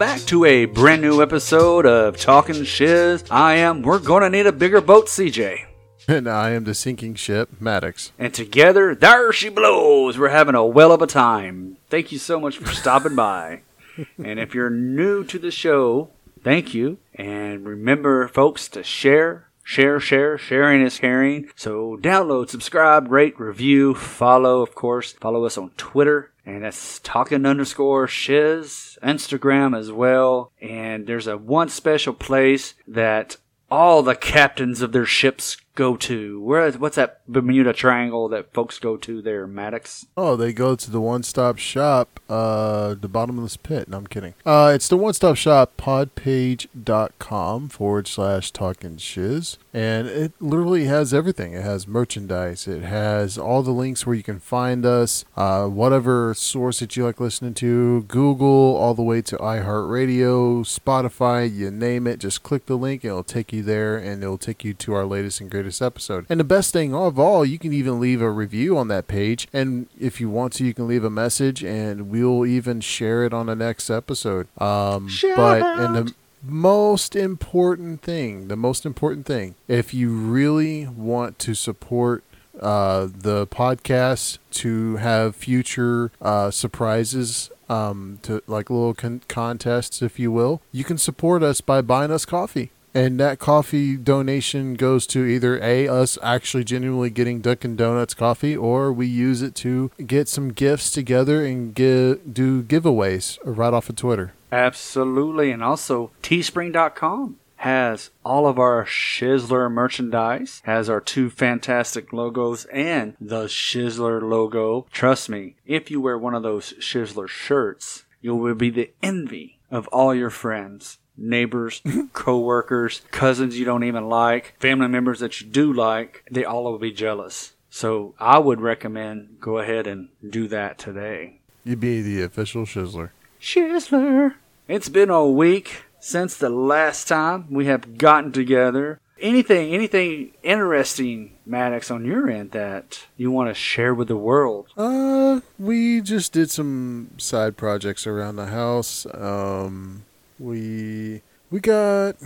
back 0.00 0.22
to 0.22 0.46
a 0.46 0.64
brand 0.64 1.02
new 1.02 1.20
episode 1.20 1.84
of 1.84 2.16
Talking 2.16 2.64
Shiz. 2.64 3.22
I 3.30 3.56
am, 3.56 3.82
we're 3.82 3.98
gonna 3.98 4.30
need 4.30 4.46
a 4.46 4.50
bigger 4.50 4.80
boat, 4.80 5.08
CJ. 5.08 5.66
And 6.08 6.26
I 6.26 6.52
am 6.52 6.64
the 6.64 6.72
sinking 6.72 7.16
ship, 7.16 7.50
Maddox. 7.60 8.10
And 8.18 8.32
together, 8.32 8.94
there 8.94 9.30
she 9.30 9.50
blows. 9.50 10.18
We're 10.18 10.30
having 10.30 10.54
a 10.54 10.64
well 10.64 10.92
of 10.92 11.02
a 11.02 11.06
time. 11.06 11.76
Thank 11.90 12.12
you 12.12 12.18
so 12.18 12.40
much 12.40 12.56
for 12.56 12.72
stopping 12.72 13.14
by. 13.14 13.60
and 14.16 14.40
if 14.40 14.54
you're 14.54 14.70
new 14.70 15.22
to 15.24 15.38
the 15.38 15.50
show, 15.50 16.08
thank 16.42 16.72
you. 16.72 16.96
And 17.14 17.66
remember, 17.66 18.26
folks, 18.26 18.68
to 18.68 18.82
share, 18.82 19.49
share, 19.70 20.00
share. 20.00 20.36
Sharing 20.36 20.82
is 20.82 20.98
caring. 20.98 21.48
So 21.54 21.96
download, 22.00 22.50
subscribe, 22.50 23.08
rate, 23.08 23.38
review, 23.38 23.94
follow, 23.94 24.62
of 24.62 24.74
course. 24.74 25.12
Follow 25.12 25.44
us 25.44 25.56
on 25.56 25.70
Twitter. 25.76 26.32
And 26.44 26.64
that's 26.64 26.98
talking 26.98 27.46
underscore 27.46 28.08
shiz. 28.08 28.98
Instagram 29.00 29.78
as 29.78 29.92
well. 29.92 30.50
And 30.60 31.06
there's 31.06 31.28
a 31.28 31.36
one 31.36 31.68
special 31.68 32.12
place 32.12 32.74
that 32.88 33.36
all 33.70 34.02
the 34.02 34.16
captains 34.16 34.82
of 34.82 34.90
their 34.90 35.06
ships 35.06 35.56
go 35.74 35.96
to? 35.96 36.40
Where 36.42 36.70
what's 36.72 36.96
that 36.96 37.20
Bermuda 37.28 37.72
Triangle 37.72 38.28
that 38.28 38.52
folks 38.52 38.78
go 38.78 38.96
to 38.98 39.22
there, 39.22 39.46
Maddox? 39.46 40.06
Oh, 40.16 40.36
they 40.36 40.52
go 40.52 40.76
to 40.76 40.90
the 40.90 41.00
one-stop 41.00 41.58
shop, 41.58 42.20
uh, 42.28 42.94
the 42.94 43.08
bottomless 43.08 43.56
pit. 43.56 43.88
No, 43.88 43.98
I'm 43.98 44.06
kidding. 44.06 44.34
Uh, 44.44 44.72
it's 44.74 44.88
the 44.88 44.96
one-stop 44.96 45.36
shop, 45.36 45.76
podpage.com 45.76 47.68
forward 47.68 48.08
slash 48.08 48.50
talking 48.50 48.96
shiz. 48.96 49.58
And 49.72 50.08
it 50.08 50.32
literally 50.40 50.84
has 50.84 51.14
everything. 51.14 51.52
It 51.52 51.62
has 51.62 51.86
merchandise. 51.86 52.66
It 52.66 52.82
has 52.82 53.38
all 53.38 53.62
the 53.62 53.70
links 53.70 54.04
where 54.04 54.16
you 54.16 54.22
can 54.22 54.40
find 54.40 54.84
us, 54.84 55.24
uh, 55.36 55.66
whatever 55.66 56.34
source 56.34 56.80
that 56.80 56.96
you 56.96 57.04
like 57.04 57.20
listening 57.20 57.54
to, 57.54 58.02
Google, 58.02 58.76
all 58.76 58.94
the 58.94 59.02
way 59.02 59.22
to 59.22 59.36
iHeartRadio, 59.36 60.62
Spotify, 60.64 61.52
you 61.52 61.70
name 61.70 62.06
it. 62.06 62.18
Just 62.18 62.42
click 62.42 62.66
the 62.66 62.76
link 62.76 63.04
and 63.04 63.10
it'll 63.10 63.22
take 63.22 63.52
you 63.52 63.62
there 63.62 63.96
and 63.96 64.22
it'll 64.22 64.38
take 64.38 64.64
you 64.64 64.74
to 64.74 64.94
our 64.94 65.04
latest 65.04 65.40
and 65.40 65.50
greatest 65.50 65.80
episode. 65.80 66.26
And 66.28 66.40
the 66.40 66.44
best 66.44 66.72
thing 66.72 66.94
of 66.94 67.18
all, 67.18 67.44
you 67.44 67.58
can 67.58 67.72
even 67.72 68.00
leave 68.00 68.20
a 68.20 68.30
review 68.30 68.76
on 68.76 68.88
that 68.88 69.06
page. 69.06 69.46
And 69.52 69.86
if 69.98 70.20
you 70.20 70.28
want 70.28 70.52
to, 70.54 70.64
you 70.64 70.74
can 70.74 70.88
leave 70.88 71.04
a 71.04 71.10
message 71.10 71.62
and 71.62 72.10
we'll 72.10 72.44
even 72.44 72.80
share 72.80 73.24
it 73.24 73.32
on 73.32 73.46
the 73.46 73.56
next 73.56 73.88
episode. 73.88 74.48
Um, 74.58 75.08
but 75.36 75.62
and 75.62 75.94
the 75.94 76.14
most 76.42 77.14
important 77.14 78.02
thing, 78.02 78.48
the 78.48 78.56
most 78.56 78.86
important 78.86 79.26
thing, 79.26 79.54
if 79.68 79.92
you 79.92 80.10
really 80.10 80.86
want 80.86 81.38
to 81.40 81.54
support 81.54 82.24
uh, 82.60 83.08
the 83.12 83.46
podcast 83.46 84.38
to 84.50 84.96
have 84.96 85.36
future 85.36 86.12
uh, 86.20 86.50
surprises 86.50 87.50
um, 87.68 88.18
to 88.22 88.42
like 88.46 88.70
little 88.70 88.94
con- 88.94 89.22
contests, 89.28 90.02
if 90.02 90.18
you 90.18 90.32
will, 90.32 90.60
you 90.72 90.84
can 90.84 90.98
support 90.98 91.42
us 91.42 91.60
by 91.60 91.80
buying 91.80 92.10
us 92.10 92.24
coffee. 92.24 92.70
And 92.94 93.20
that 93.20 93.38
coffee 93.38 93.96
donation 93.96 94.74
goes 94.74 95.06
to 95.08 95.24
either 95.24 95.62
A, 95.62 95.86
us 95.88 96.18
actually 96.22 96.64
genuinely 96.64 97.10
getting 97.10 97.40
Dunkin' 97.40 97.76
Donuts 97.76 98.14
coffee, 98.14 98.56
or 98.56 98.92
we 98.92 99.06
use 99.06 99.42
it 99.42 99.54
to 99.56 99.90
get 100.04 100.28
some 100.28 100.52
gifts 100.52 100.90
together 100.90 101.44
and 101.44 101.74
give, 101.74 102.34
do 102.34 102.62
giveaways 102.62 103.38
right 103.44 103.72
off 103.72 103.88
of 103.88 103.96
Twitter. 103.96 104.32
Absolutely. 104.50 105.52
And 105.52 105.62
also, 105.62 106.10
teespring.com 106.22 107.36
has 107.56 108.10
all 108.24 108.46
of 108.46 108.58
our 108.58 108.86
Shizzler 108.86 109.70
merchandise, 109.70 110.62
has 110.64 110.88
our 110.88 111.00
two 111.00 111.28
fantastic 111.28 112.10
logos 112.10 112.64
and 112.66 113.14
the 113.20 113.44
Shizzler 113.44 114.22
logo. 114.22 114.86
Trust 114.90 115.28
me, 115.28 115.56
if 115.66 115.90
you 115.90 116.00
wear 116.00 116.16
one 116.16 116.34
of 116.34 116.42
those 116.42 116.72
Shizzler 116.80 117.28
shirts, 117.28 118.04
you 118.22 118.34
will 118.34 118.54
be 118.54 118.70
the 118.70 118.90
envy 119.02 119.58
of 119.70 119.86
all 119.88 120.14
your 120.14 120.30
friends. 120.30 120.98
Neighbors, 121.20 121.82
co-workers, 122.12 123.02
cousins 123.10 123.58
you 123.58 123.64
don't 123.64 123.84
even 123.84 124.08
like, 124.08 124.54
family 124.58 124.88
members 124.88 125.20
that 125.20 125.40
you 125.40 125.46
do 125.46 125.72
like, 125.72 126.24
they 126.30 126.44
all 126.44 126.64
will 126.64 126.78
be 126.78 126.90
jealous. 126.90 127.52
So 127.68 128.14
I 128.18 128.38
would 128.38 128.60
recommend 128.60 129.36
go 129.40 129.58
ahead 129.58 129.86
and 129.86 130.08
do 130.28 130.48
that 130.48 130.78
today. 130.78 131.40
You'd 131.62 131.80
be 131.80 132.02
the 132.02 132.22
official 132.22 132.64
Shizzler. 132.64 133.10
Shizzler. 133.40 134.34
It's 134.66 134.88
been 134.88 135.10
a 135.10 135.26
week 135.26 135.84
since 136.00 136.36
the 136.36 136.48
last 136.48 137.06
time 137.06 137.52
we 137.52 137.66
have 137.66 137.98
gotten 137.98 138.32
together. 138.32 139.00
Anything, 139.20 139.74
anything 139.74 140.32
interesting, 140.42 141.36
Maddox, 141.44 141.90
on 141.90 142.06
your 142.06 142.28
end 142.30 142.52
that 142.52 143.06
you 143.18 143.30
want 143.30 143.50
to 143.50 143.54
share 143.54 143.94
with 143.94 144.08
the 144.08 144.16
world? 144.16 144.68
Uh, 144.78 145.40
we 145.58 146.00
just 146.00 146.32
did 146.32 146.50
some 146.50 147.10
side 147.18 147.58
projects 147.58 148.06
around 148.06 148.36
the 148.36 148.46
house. 148.46 149.06
Um, 149.12 150.04
we 150.40 151.22
we 151.50 151.60
got. 151.60 152.16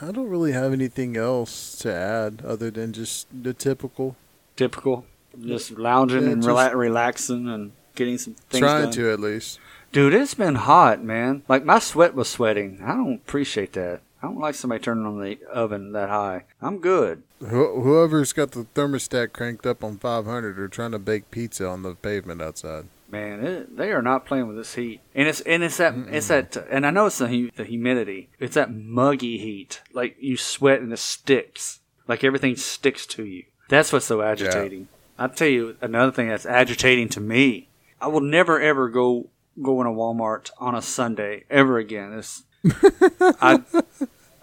I 0.00 0.10
don't 0.10 0.28
really 0.28 0.50
have 0.52 0.72
anything 0.72 1.16
else 1.16 1.76
to 1.78 1.92
add 1.94 2.42
other 2.44 2.70
than 2.72 2.92
just 2.92 3.28
the 3.30 3.52
typical. 3.54 4.16
Typical, 4.56 5.06
just 5.40 5.70
lounging 5.72 6.24
Yeah, 6.24 6.30
and 6.30 6.42
just- 6.42 6.50
rela- 6.50 6.74
relaxing 6.74 7.48
and 7.48 7.72
getting 7.94 8.18
some 8.18 8.34
things 8.50 8.60
Trying 8.60 8.84
done. 8.84 8.92
to 8.94 9.12
at 9.12 9.20
least. 9.20 9.60
Dude, 9.92 10.14
it's 10.14 10.34
been 10.34 10.54
hot, 10.56 11.04
man. 11.04 11.42
Like 11.48 11.64
my 11.64 11.78
sweat 11.78 12.14
was 12.14 12.28
sweating. 12.28 12.80
I 12.82 12.94
don't 12.96 13.14
appreciate 13.14 13.74
that. 13.74 14.00
I 14.22 14.26
don't 14.26 14.38
like 14.40 14.54
somebody 14.54 14.82
turning 14.82 15.04
on 15.04 15.20
the 15.20 15.38
oven 15.52 15.92
that 15.92 16.08
high. 16.08 16.44
I'm 16.60 16.78
good. 16.78 17.22
Wh- 17.40 17.48
whoever's 17.82 18.32
got 18.32 18.52
the 18.52 18.66
thermostat 18.74 19.32
cranked 19.32 19.66
up 19.66 19.82
on 19.84 19.98
500 19.98 20.58
are 20.58 20.68
trying 20.68 20.92
to 20.92 20.98
bake 20.98 21.30
pizza 21.30 21.66
on 21.68 21.82
the 21.82 21.94
pavement 21.94 22.40
outside. 22.40 22.86
Man, 23.12 23.44
it, 23.44 23.76
they 23.76 23.92
are 23.92 24.00
not 24.02 24.24
playing 24.24 24.48
with 24.48 24.56
this 24.56 24.74
heat, 24.74 25.00
and 25.14 25.28
it's 25.28 25.42
and 25.42 25.62
it's 25.62 25.76
that 25.76 25.94
it's 26.08 26.28
that, 26.28 26.56
and 26.70 26.86
I 26.86 26.90
know 26.90 27.06
it's 27.06 27.18
the, 27.18 27.50
the 27.54 27.64
humidity. 27.64 28.30
It's 28.40 28.54
that 28.54 28.74
muggy 28.74 29.36
heat, 29.36 29.82
like 29.92 30.16
you 30.18 30.38
sweat 30.38 30.80
and 30.80 30.90
it 30.92 30.98
sticks, 30.98 31.80
like 32.08 32.24
everything 32.24 32.56
sticks 32.56 33.06
to 33.08 33.24
you. 33.24 33.44
That's 33.68 33.92
what's 33.92 34.06
so 34.06 34.22
agitating. 34.22 34.88
I'll 35.18 35.28
tell 35.28 35.48
you 35.48 35.76
another 35.82 36.10
thing 36.10 36.28
that's 36.28 36.46
agitating 36.46 37.10
to 37.10 37.20
me. 37.20 37.68
I 38.00 38.06
will 38.06 38.22
never 38.22 38.58
ever 38.58 38.88
go 38.88 39.28
go 39.60 39.80
in 39.80 39.86
a 39.86 39.90
Walmart 39.90 40.50
on 40.58 40.74
a 40.74 40.82
Sunday 40.82 41.44
ever 41.50 41.78
again. 41.78 42.14
It's, 42.14 42.44
I, 43.40 43.62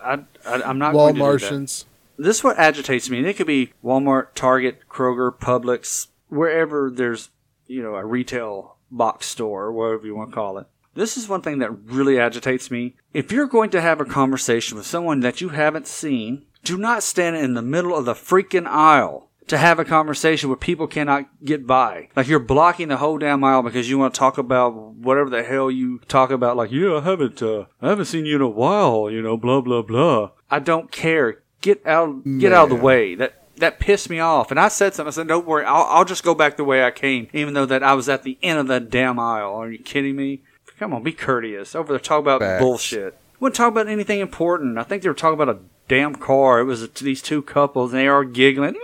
I, 0.01 0.19
I, 0.45 0.61
I'm 0.63 0.77
not 0.77 0.93
going 0.93 1.15
to 1.15 1.19
do 1.19 1.25
that. 1.25 1.39
Walmartians. 1.41 1.85
This 2.17 2.37
is 2.37 2.43
what 2.43 2.59
agitates 2.59 3.09
me. 3.09 3.19
And 3.19 3.27
it 3.27 3.37
could 3.37 3.47
be 3.47 3.73
Walmart, 3.83 4.27
Target, 4.35 4.81
Kroger, 4.89 5.33
Publix, 5.33 6.07
wherever 6.27 6.91
there's, 6.93 7.29
you 7.69 7.83
know, 7.83 7.95
a 7.95 8.05
retail 8.05 8.75
box 8.91 9.27
store 9.27 9.65
or 9.65 9.71
whatever 9.71 10.05
you 10.05 10.15
want 10.15 10.31
to 10.31 10.35
call 10.35 10.57
it. 10.57 10.67
This 10.95 11.15
is 11.15 11.29
one 11.29 11.41
thing 11.41 11.59
that 11.59 11.71
really 11.85 12.19
agitates 12.19 12.69
me. 12.71 12.95
If 13.13 13.31
you're 13.31 13.47
going 13.47 13.69
to 13.69 13.81
have 13.81 14.01
a 14.01 14.05
conversation 14.05 14.75
with 14.75 14.87
someone 14.87 15.21
that 15.21 15.39
you 15.39 15.49
haven't 15.49 15.87
seen, 15.87 16.45
do 16.63 16.77
not 16.77 17.03
stand 17.03 17.37
in 17.37 17.53
the 17.53 17.61
middle 17.61 17.95
of 17.95 18.05
the 18.05 18.13
freaking 18.13 18.65
aisle 18.65 19.29
to 19.47 19.57
have 19.57 19.79
a 19.79 19.85
conversation 19.85 20.49
where 20.49 20.57
people 20.57 20.87
cannot 20.87 21.27
get 21.43 21.65
by. 21.65 22.09
Like 22.15 22.27
you're 22.27 22.39
blocking 22.39 22.87
the 22.87 22.97
whole 22.97 23.17
damn 23.17 23.43
aisle 23.43 23.63
because 23.63 23.89
you 23.89 23.97
want 23.97 24.13
to 24.13 24.19
talk 24.19 24.37
about 24.37 24.75
whatever 24.75 25.29
the 25.29 25.43
hell 25.43 25.69
you 25.69 25.99
talk 26.07 26.31
about. 26.31 26.57
Like, 26.57 26.71
yeah, 26.71 26.97
I 26.97 27.01
haven't, 27.01 27.41
uh, 27.41 27.65
I 27.81 27.89
haven't 27.89 28.05
seen 28.05 28.25
you 28.25 28.35
in 28.35 28.41
a 28.41 28.49
while. 28.49 29.09
You 29.09 29.21
know, 29.21 29.37
blah 29.37 29.61
blah 29.61 29.81
blah. 29.81 30.31
I 30.49 30.59
don't 30.59 30.91
care. 30.91 31.43
Get 31.61 31.85
out, 31.85 32.23
get 32.39 32.53
out 32.53 32.71
of 32.71 32.77
the 32.77 32.83
way. 32.83 33.15
That 33.15 33.38
that 33.59 33.79
pissed 33.79 34.09
me 34.09 34.19
off. 34.19 34.51
And 34.51 34.59
I 34.59 34.67
said 34.67 34.93
something. 34.93 35.09
I 35.09 35.11
said, 35.11 35.27
"Don't 35.27 35.47
worry, 35.47 35.65
I'll, 35.65 35.83
I'll 35.83 36.05
just 36.05 36.23
go 36.23 36.33
back 36.35 36.57
the 36.57 36.63
way 36.63 36.83
I 36.83 36.91
came, 36.91 37.27
even 37.33 37.53
though 37.53 37.65
that 37.65 37.83
I 37.83 37.93
was 37.93 38.09
at 38.09 38.23
the 38.23 38.37
end 38.41 38.59
of 38.59 38.67
that 38.67 38.89
damn 38.89 39.19
aisle." 39.19 39.53
Are 39.53 39.71
you 39.71 39.79
kidding 39.79 40.15
me? 40.15 40.41
Come 40.77 40.93
on, 40.93 41.03
be 41.03 41.11
courteous. 41.11 41.75
Over 41.75 41.93
there, 41.93 41.99
talk 41.99 42.19
about 42.19 42.41
Facts. 42.41 42.61
bullshit. 42.61 43.17
Wouldn't 43.39 43.55
talk 43.55 43.69
about 43.71 43.87
anything 43.87 44.19
important. 44.19 44.77
I 44.77 44.83
think 44.83 45.03
they 45.03 45.09
were 45.09 45.15
talking 45.15 45.39
about 45.41 45.55
a 45.55 45.59
damn 45.87 46.15
car. 46.15 46.59
It 46.59 46.65
was 46.65 46.89
these 46.93 47.21
two 47.21 47.41
couples, 47.41 47.91
and 47.91 47.99
they 47.99 48.07
are 48.07 48.23
giggling. 48.23 48.75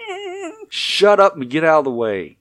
Shut 0.68 1.20
up 1.20 1.36
and 1.36 1.48
get 1.48 1.64
out 1.64 1.80
of 1.80 1.84
the 1.84 1.90
way. 1.90 2.36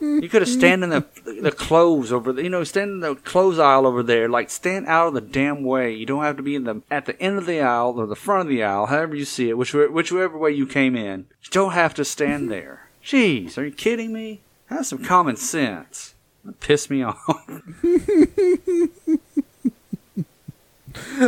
You 0.00 0.28
could 0.28 0.42
have 0.42 0.48
stand 0.48 0.84
in 0.84 0.90
the 0.90 1.04
the 1.40 1.52
clothes 1.52 2.12
over 2.12 2.32
the, 2.32 2.42
you 2.42 2.48
know, 2.50 2.64
stand 2.64 2.90
in 2.90 3.00
the 3.00 3.14
clothes 3.14 3.58
aisle 3.58 3.86
over 3.86 4.02
there. 4.02 4.28
Like 4.28 4.50
stand 4.50 4.86
out 4.86 5.08
of 5.08 5.14
the 5.14 5.20
damn 5.20 5.64
way. 5.64 5.92
You 5.92 6.06
don't 6.06 6.22
have 6.24 6.36
to 6.36 6.42
be 6.42 6.54
in 6.54 6.64
the 6.64 6.82
at 6.90 7.06
the 7.06 7.20
end 7.20 7.38
of 7.38 7.46
the 7.46 7.60
aisle 7.60 7.94
or 7.96 8.06
the 8.06 8.16
front 8.16 8.42
of 8.42 8.48
the 8.48 8.62
aisle, 8.62 8.86
however 8.86 9.14
you 9.14 9.24
see 9.24 9.48
it, 9.48 9.58
whichever 9.58 9.90
whichever 9.90 10.36
way 10.38 10.50
you 10.50 10.66
came 10.66 10.96
in. 10.96 11.26
You 11.42 11.50
don't 11.50 11.72
have 11.72 11.94
to 11.94 12.04
stand 12.04 12.50
there. 12.50 12.88
Jeez, 13.04 13.58
are 13.58 13.64
you 13.64 13.72
kidding 13.72 14.12
me? 14.12 14.42
Have 14.66 14.86
some 14.86 15.04
common 15.04 15.36
sense. 15.36 16.14
Pissed 16.60 16.90
me 16.90 17.02
off. 17.04 17.18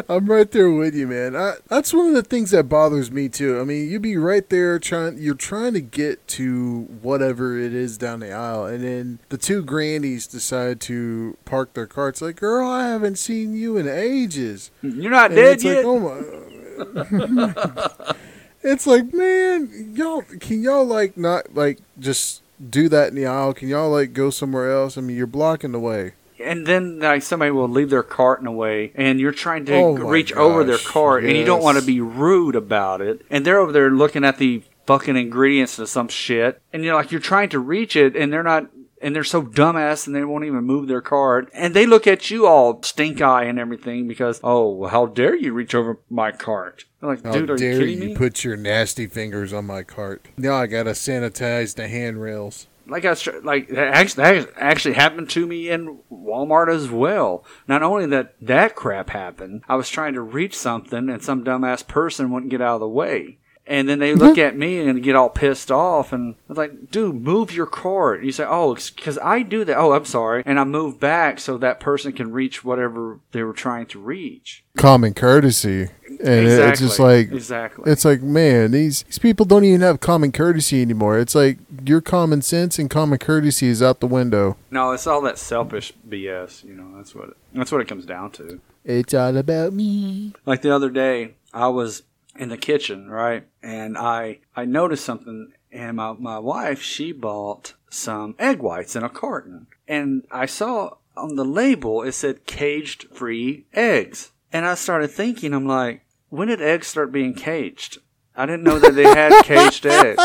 I'm 0.08 0.26
right 0.26 0.50
there 0.50 0.70
with 0.70 0.94
you, 0.94 1.06
man. 1.06 1.36
I, 1.36 1.54
that's 1.68 1.92
one 1.92 2.08
of 2.08 2.14
the 2.14 2.22
things 2.22 2.50
that 2.50 2.68
bothers 2.68 3.10
me 3.10 3.28
too. 3.28 3.60
I 3.60 3.64
mean, 3.64 3.90
you'd 3.90 4.02
be 4.02 4.16
right 4.16 4.48
there 4.48 4.78
trying. 4.78 5.18
You're 5.18 5.34
trying 5.34 5.74
to 5.74 5.80
get 5.80 6.26
to 6.28 6.82
whatever 7.02 7.58
it 7.58 7.74
is 7.74 7.98
down 7.98 8.20
the 8.20 8.32
aisle, 8.32 8.66
and 8.66 8.82
then 8.84 9.18
the 9.28 9.38
two 9.38 9.62
grannies 9.62 10.26
decide 10.26 10.80
to 10.82 11.36
park 11.44 11.74
their 11.74 11.86
carts. 11.86 12.22
Like, 12.22 12.36
girl, 12.36 12.68
I 12.68 12.88
haven't 12.88 13.16
seen 13.16 13.54
you 13.54 13.76
in 13.76 13.88
ages. 13.88 14.70
You're 14.82 15.10
not 15.10 15.26
And 15.30 15.36
dead 15.36 15.54
it's 15.54 15.64
yet. 15.64 15.84
like, 15.84 15.86
oh 15.86 16.00
my. 16.00 18.14
it's 18.62 18.86
like, 18.86 19.12
man, 19.12 19.92
y'all 19.94 20.22
can 20.40 20.62
y'all 20.62 20.84
like 20.84 21.16
not 21.16 21.54
like 21.54 21.78
just 21.98 22.42
do 22.70 22.88
that 22.88 23.08
in 23.08 23.14
the 23.14 23.26
aisle? 23.26 23.54
Can 23.54 23.68
y'all 23.68 23.90
like 23.90 24.12
go 24.12 24.30
somewhere 24.30 24.72
else? 24.72 24.98
I 24.98 25.00
mean, 25.00 25.16
you're 25.16 25.26
blocking 25.26 25.72
the 25.72 25.80
way. 25.80 26.12
And 26.44 26.66
then 26.66 27.00
like 27.00 27.22
somebody 27.22 27.50
will 27.50 27.68
leave 27.68 27.90
their 27.90 28.02
cart 28.02 28.40
in 28.40 28.46
a 28.46 28.52
way, 28.52 28.92
and 28.94 29.18
you're 29.20 29.32
trying 29.32 29.64
to 29.66 29.74
Oh 29.74 29.92
reach 29.96 30.32
over 30.34 30.64
their 30.64 30.76
gosh, 30.76 30.86
cart, 30.86 31.24
and 31.24 31.36
you 31.36 31.44
don't 31.44 31.62
want 31.62 31.78
to 31.78 31.84
be 31.84 32.00
rude 32.00 32.54
about 32.56 33.00
it, 33.00 33.22
and 33.30 33.44
they're 33.44 33.58
over 33.60 33.72
there 33.72 33.90
looking 33.90 34.24
at 34.24 34.38
the 34.38 34.62
fucking 34.86 35.16
ingredients 35.16 35.76
to 35.76 35.86
some 35.86 36.08
shit, 36.08 36.60
and 36.72 36.84
you're 36.84 36.94
like 36.94 37.10
you're 37.10 37.20
trying 37.20 37.48
to 37.50 37.58
reach 37.58 37.96
it, 37.96 38.14
and 38.16 38.32
they're 38.32 38.42
not. 38.42 38.66
And 39.02 39.14
they're 39.14 39.22
so 39.22 39.42
dumbass 39.42 40.06
and 40.06 40.16
they 40.16 40.24
won't 40.24 40.46
even 40.46 40.64
move 40.64 40.88
their 40.88 41.02
cart. 41.02 41.50
And 41.52 41.74
they 41.74 41.84
look 41.84 42.06
at 42.06 42.30
you 42.30 42.46
all 42.46 42.82
stink 42.82 43.20
eye 43.20 43.44
and 43.44 43.58
everything 43.58 44.08
because, 44.08 44.40
oh, 44.42 44.86
how 44.86 45.04
dare 45.04 45.36
you 45.36 45.52
reach 45.52 45.74
over 45.74 45.98
my 46.08 46.32
cart? 46.32 46.86
Like, 47.02 47.22
How 47.22 47.32
dude, 47.32 47.50
are 47.50 47.52
you 47.54 47.58
dare 47.58 47.78
kidding 47.80 48.00
you 48.00 48.08
me? 48.10 48.14
put 48.16 48.44
your 48.44 48.56
nasty 48.56 49.06
fingers 49.06 49.52
on 49.52 49.66
my 49.66 49.82
cart? 49.82 50.28
Now 50.38 50.54
I 50.54 50.66
gotta 50.68 50.92
sanitize 50.92 51.74
the 51.74 51.86
handrails. 51.86 52.66
Like 52.86 53.04
I 53.04 53.14
like 53.42 53.68
that 53.68 53.94
actually, 53.94 54.22
that 54.22 54.52
actually 54.56 54.94
happened 54.94 55.30
to 55.30 55.46
me 55.46 55.70
in 55.70 55.98
Walmart 56.12 56.72
as 56.72 56.88
well. 56.88 57.44
Not 57.66 57.82
only 57.82 58.06
that 58.06 58.34
that 58.40 58.74
crap 58.74 59.10
happened, 59.10 59.62
I 59.68 59.76
was 59.76 59.88
trying 59.88 60.14
to 60.14 60.20
reach 60.20 60.56
something 60.56 61.08
and 61.08 61.22
some 61.22 61.44
dumbass 61.44 61.86
person 61.86 62.30
wouldn't 62.30 62.50
get 62.50 62.60
out 62.60 62.74
of 62.74 62.80
the 62.80 62.88
way. 62.88 63.38
And 63.66 63.88
then 63.88 63.98
they 63.98 64.12
mm-hmm. 64.12 64.20
look 64.20 64.38
at 64.38 64.56
me 64.56 64.80
and 64.80 65.02
get 65.02 65.16
all 65.16 65.30
pissed 65.30 65.70
off, 65.70 66.12
and 66.12 66.34
I 66.34 66.36
was 66.48 66.58
like, 66.58 66.90
"Dude, 66.90 67.22
move 67.22 67.52
your 67.52 67.66
cart." 67.66 68.22
You 68.22 68.30
say, 68.30 68.44
"Oh, 68.46 68.74
because 68.74 69.18
I 69.18 69.42
do 69.42 69.64
that." 69.64 69.78
Oh, 69.78 69.92
I'm 69.92 70.04
sorry, 70.04 70.42
and 70.44 70.60
I 70.60 70.64
move 70.64 71.00
back 71.00 71.40
so 71.40 71.56
that 71.56 71.80
person 71.80 72.12
can 72.12 72.30
reach 72.30 72.62
whatever 72.62 73.20
they 73.32 73.42
were 73.42 73.54
trying 73.54 73.86
to 73.86 73.98
reach. 73.98 74.64
Common 74.76 75.14
courtesy, 75.14 75.88
and 76.08 76.46
it- 76.46 76.68
it's 76.68 76.80
just 76.80 76.98
like 76.98 77.32
exactly. 77.32 77.90
it's 77.90 78.04
like 78.04 78.22
man, 78.22 78.72
these 78.72 79.02
these 79.04 79.18
people 79.18 79.46
don't 79.46 79.64
even 79.64 79.80
have 79.80 79.98
common 79.98 80.30
courtesy 80.30 80.82
anymore. 80.82 81.18
It's 81.18 81.34
like 81.34 81.56
your 81.86 82.02
common 82.02 82.42
sense 82.42 82.78
and 82.78 82.90
common 82.90 83.18
courtesy 83.18 83.68
is 83.68 83.82
out 83.82 84.00
the 84.00 84.06
window. 84.06 84.58
no, 84.70 84.92
it's 84.92 85.06
all 85.06 85.22
that 85.22 85.38
selfish 85.38 85.94
BS. 86.06 86.64
You 86.64 86.74
know, 86.74 86.96
that's 86.96 87.14
what 87.14 87.30
it, 87.30 87.36
that's 87.54 87.72
what 87.72 87.80
it 87.80 87.88
comes 87.88 88.04
down 88.04 88.30
to. 88.32 88.60
It's 88.84 89.14
all 89.14 89.36
about 89.38 89.72
me. 89.72 90.34
like 90.44 90.60
the 90.60 90.74
other 90.74 90.90
day 90.90 91.32
i 91.54 91.68
was 91.68 92.02
in 92.36 92.48
the 92.48 92.56
kitchen 92.56 93.08
right? 93.08 93.46
And 93.62 93.96
i 93.96 94.38
i 94.56 94.64
noticed 94.64 95.04
something 95.04 95.52
and 95.72 95.96
my, 95.96 96.12
my 96.12 96.38
wife 96.38 96.82
she 96.82 97.12
bought 97.12 97.74
some 97.90 98.34
egg 98.38 98.60
whites 98.60 98.96
in 98.96 99.02
a 99.02 99.08
carton. 99.08 99.66
And 99.86 100.26
i 100.30 100.46
saw 100.46 100.96
on 101.16 101.36
the 101.36 101.44
label 101.44 102.02
it 102.02 102.12
said 102.12 102.46
caged 102.46 103.06
free 103.12 103.66
eggs. 103.72 104.32
And 104.52 104.66
i 104.66 104.74
started 104.74 105.08
thinking 105.08 105.52
i'm 105.52 105.66
like 105.66 106.04
when 106.30 106.48
did 106.48 106.60
eggs 106.60 106.88
start 106.88 107.12
being 107.12 107.34
caged? 107.34 107.98
I 108.36 108.46
didn't 108.46 108.64
know 108.64 108.80
that 108.80 108.96
they 108.96 109.04
had 109.04 109.42
caged 109.44 109.86
eggs. 109.86 110.16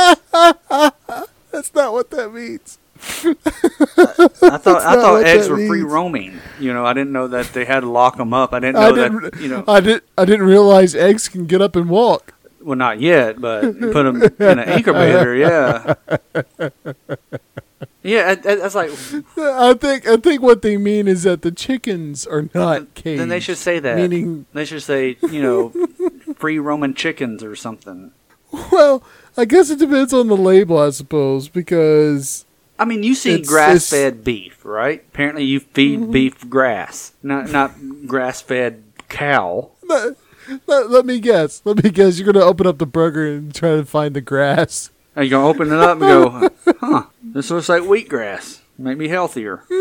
That's 1.52 1.74
not 1.76 1.94
what 1.94 2.10
that 2.10 2.34
means. 2.34 2.80
I 3.02 4.58
thought 4.58 4.82
I 4.84 4.96
thought 4.96 5.24
eggs 5.24 5.48
were 5.50 5.56
free 5.68 5.84
roaming. 5.84 6.40
You 6.60 6.74
know, 6.74 6.86
I 6.86 6.94
didn't 6.94 7.12
know 7.12 7.28
that 7.28 7.48
they 7.54 7.66
had 7.66 7.82
to 7.82 7.90
lock 7.90 8.18
them 8.18 8.34
up. 8.34 8.54
I 8.54 8.60
didn't 8.60 8.78
I 8.78 8.90
know 8.90 8.96
didn't. 8.96 9.22
that. 9.24 9.42
You 9.42 9.48
know, 9.50 9.64
I 9.68 9.80
did. 9.80 10.02
I 10.18 10.26
didn't 10.26 10.46
realize 10.46 10.96
eggs 10.96 11.28
can 11.30 11.46
get 11.46 11.62
up 11.62 11.76
and 11.76 11.90
walk. 11.90 12.34
Well, 12.62 12.78
not 12.78 13.00
yet, 13.00 13.40
but 13.40 13.62
put 13.80 14.04
them 14.04 14.22
in 14.22 14.60
an 14.60 14.70
incubator. 14.70 15.36
Yeah, 15.40 15.96
yeah. 18.04 18.36
I, 18.46 18.50
I, 18.50 18.54
I 18.54 18.64
was 18.64 18.76
like, 18.76 18.90
I 19.38 19.74
think. 19.74 20.08
I 20.08 20.18
think 20.18 20.42
what 20.42 20.62
they 20.62 20.78
mean 20.78 21.08
is 21.08 21.24
that 21.24 21.42
the 21.42 21.52
chickens 21.52 22.28
are 22.28 22.50
not 22.54 22.94
caged. 22.96 23.22
then 23.22 23.30
they 23.30 23.40
should 23.40 23.58
say 23.58 23.80
that. 23.80 23.96
Meaning, 23.98 24.46
they 24.54 24.66
should 24.66 24.84
say, 24.84 25.18
you 25.32 25.42
know, 25.42 25.70
free 26.36 26.60
roaming 26.60 26.94
chickens 26.94 27.44
or 27.44 27.56
something. 27.56 28.12
well, 28.72 29.04
I 29.38 29.46
guess 29.46 29.70
it 29.70 29.80
depends 29.80 30.14
on 30.14 30.28
the 30.28 30.38
label, 30.38 30.78
I 30.78 30.90
suppose, 30.90 31.48
because 31.50 32.46
I 32.80 32.86
mean, 32.86 33.04
you 33.04 33.14
see 33.14 33.34
It's- 33.34 33.48
grass-fed 33.48 34.24
beef, 34.24 34.64
right? 34.64 35.04
Apparently, 35.14 35.44
you 35.44 35.60
feed 35.60 36.00
Mm-hmm. 36.00 36.12
beef 36.12 36.50
grass, 36.50 37.12
not 37.22 37.50
not 37.52 37.74
grass-fed 38.08 38.84
cow. 39.10 39.72
let, 39.88 40.16
let, 40.66 40.90
let 40.90 41.06
me 41.06 41.20
guess. 41.20 41.62
Let 41.66 41.84
me 41.84 41.90
guess. 41.92 42.18
You're 42.18 42.32
gonna 42.32 42.46
open 42.46 42.66
up 42.66 42.78
the 42.78 42.86
burger 42.86 43.28
and 43.28 43.54
try 43.54 43.76
to 43.76 43.86
find 43.86 44.16
the 44.16 44.22
grass. 44.22 44.90
Are 45.16 45.24
you 45.24 45.30
gonna 45.30 45.48
open 45.48 45.68
it 45.68 45.80
up 45.80 46.00
and 46.00 46.02
go, 46.02 46.50
huh? 46.80 47.04
This 47.22 47.52
looks 47.52 47.68
like 47.70 47.84
wheatgrass. 47.84 48.60
Make 48.78 48.98
me 48.98 49.08
healthier. 49.10 49.64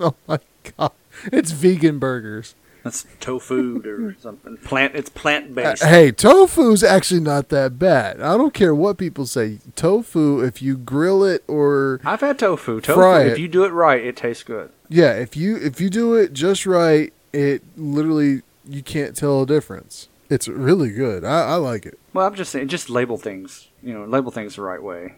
Oh 0.00 0.14
my 0.26 0.38
god! 0.76 0.92
It's 1.32 1.52
vegan 1.52 1.98
burgers. 1.98 2.54
That's 2.84 3.06
tofu 3.18 3.82
or 3.84 4.14
something. 4.20 4.56
Plant. 4.58 4.94
It's 4.94 5.10
Uh, 5.10 5.18
plant-based. 5.18 5.82
Hey, 5.82 6.12
tofu's 6.12 6.84
actually 6.84 7.20
not 7.20 7.48
that 7.48 7.78
bad. 7.78 8.20
I 8.20 8.36
don't 8.36 8.54
care 8.54 8.74
what 8.74 8.98
people 8.98 9.26
say. 9.26 9.58
Tofu, 9.74 10.40
if 10.44 10.62
you 10.62 10.76
grill 10.76 11.24
it 11.24 11.42
or 11.48 12.00
I've 12.04 12.20
had 12.20 12.38
tofu. 12.38 12.80
Tofu. 12.80 13.00
If 13.30 13.38
you 13.38 13.48
do 13.48 13.64
it 13.64 13.70
right, 13.72 14.04
it 14.04 14.16
tastes 14.16 14.44
good. 14.44 14.70
yeah, 14.88 15.14
if 15.14 15.36
you 15.36 15.56
if 15.56 15.80
you 15.80 15.90
do 15.90 16.14
it 16.14 16.32
just 16.34 16.66
right, 16.66 17.12
it 17.32 17.62
literally 17.76 18.42
you 18.68 18.82
can't 18.82 19.16
tell 19.16 19.42
a 19.42 19.46
difference. 19.46 20.08
It's 20.30 20.46
really 20.48 20.90
good. 20.90 21.24
I, 21.24 21.40
I 21.50 21.54
like 21.56 21.84
it. 21.84 21.98
Well, 22.12 22.26
I'm 22.26 22.34
just 22.34 22.50
saying, 22.52 22.68
just 22.68 22.88
label 22.88 23.18
things. 23.18 23.68
You 23.82 23.92
know, 23.92 24.04
label 24.06 24.30
things 24.30 24.56
the 24.56 24.62
right 24.62 24.82
way. 24.82 25.14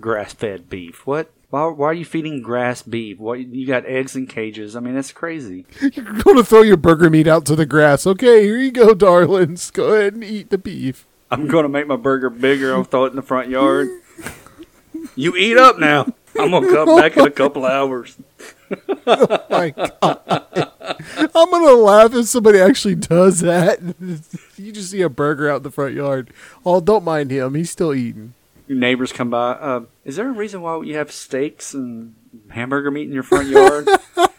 Grass-fed 0.00 0.68
beef. 0.70 1.06
What? 1.06 1.30
Why, 1.50 1.66
why 1.66 1.86
are 1.88 1.94
you 1.94 2.04
feeding 2.04 2.42
grass 2.42 2.82
beef? 2.82 3.18
What? 3.18 3.40
You 3.40 3.66
got 3.66 3.84
eggs 3.84 4.14
in 4.14 4.28
cages. 4.28 4.76
I 4.76 4.80
mean, 4.80 4.94
that's 4.94 5.12
crazy. 5.12 5.66
You're 5.80 6.04
going 6.04 6.36
to 6.36 6.44
throw 6.44 6.62
your 6.62 6.76
burger 6.76 7.10
meat 7.10 7.26
out 7.26 7.44
to 7.46 7.56
the 7.56 7.66
grass. 7.66 8.06
Okay, 8.06 8.44
here 8.44 8.58
you 8.58 8.70
go, 8.70 8.94
darlings. 8.94 9.70
Go 9.72 9.94
ahead 9.94 10.14
and 10.14 10.22
eat 10.22 10.50
the 10.50 10.58
beef. 10.58 11.06
I'm 11.28 11.48
going 11.48 11.64
to 11.64 11.68
make 11.68 11.88
my 11.88 11.96
burger 11.96 12.30
bigger. 12.30 12.74
I'll 12.74 12.84
throw 12.84 13.04
it 13.04 13.10
in 13.10 13.16
the 13.16 13.22
front 13.22 13.48
yard. 13.48 13.88
You 15.16 15.36
eat 15.36 15.56
up 15.56 15.78
now. 15.78 16.12
I'm 16.38 16.52
gonna 16.52 16.68
come 16.68 16.96
back 16.96 17.16
in 17.16 17.26
a 17.26 17.30
couple 17.30 17.66
hours. 17.66 18.16
oh 19.06 19.38
My 19.50 19.70
God. 19.70 20.20
I'm 21.34 21.50
going 21.50 21.66
to 21.66 21.74
laugh 21.74 22.14
if 22.14 22.26
somebody 22.26 22.60
actually 22.60 22.94
does 22.94 23.40
that. 23.40 23.80
you 24.56 24.72
just 24.72 24.90
see 24.90 25.02
a 25.02 25.08
burger 25.08 25.50
out 25.50 25.58
in 25.58 25.62
the 25.64 25.70
front 25.70 25.94
yard. 25.94 26.32
Oh, 26.64 26.80
don't 26.80 27.04
mind 27.04 27.30
him. 27.30 27.54
He's 27.54 27.70
still 27.70 27.94
eating. 27.94 28.34
Your 28.70 28.78
neighbors 28.78 29.10
come 29.10 29.30
by. 29.30 29.54
Uh, 29.54 29.80
is 30.04 30.14
there 30.14 30.28
a 30.28 30.32
reason 30.32 30.62
why 30.62 30.80
you 30.82 30.96
have 30.96 31.10
steaks 31.10 31.74
and 31.74 32.14
hamburger 32.50 32.92
meat 32.92 33.08
in 33.08 33.12
your 33.12 33.24
front 33.24 33.48
yard? 33.48 33.88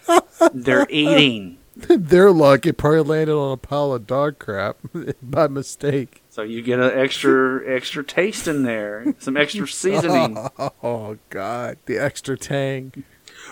They're 0.54 0.88
eating. 0.90 1.58
Their 1.76 2.32
luck, 2.32 2.66
it 2.66 2.78
probably 2.78 3.02
landed 3.02 3.36
on 3.36 3.52
a 3.52 3.58
pile 3.58 3.92
of 3.92 4.08
dog 4.08 4.40
crap 4.40 4.78
by 5.22 5.50
mistake. 5.50 6.24
So 6.30 6.44
you 6.44 6.62
get 6.62 6.80
an 6.80 6.98
extra 6.98 7.76
extra 7.76 8.06
taste 8.06 8.48
in 8.48 8.64
there, 8.64 9.14
some 9.20 9.36
extra 9.36 9.68
seasoning. 9.68 10.38
Oh 10.82 11.18
God, 11.30 11.80
the 11.86 11.98
extra 11.98 12.38
tang. 12.38 13.04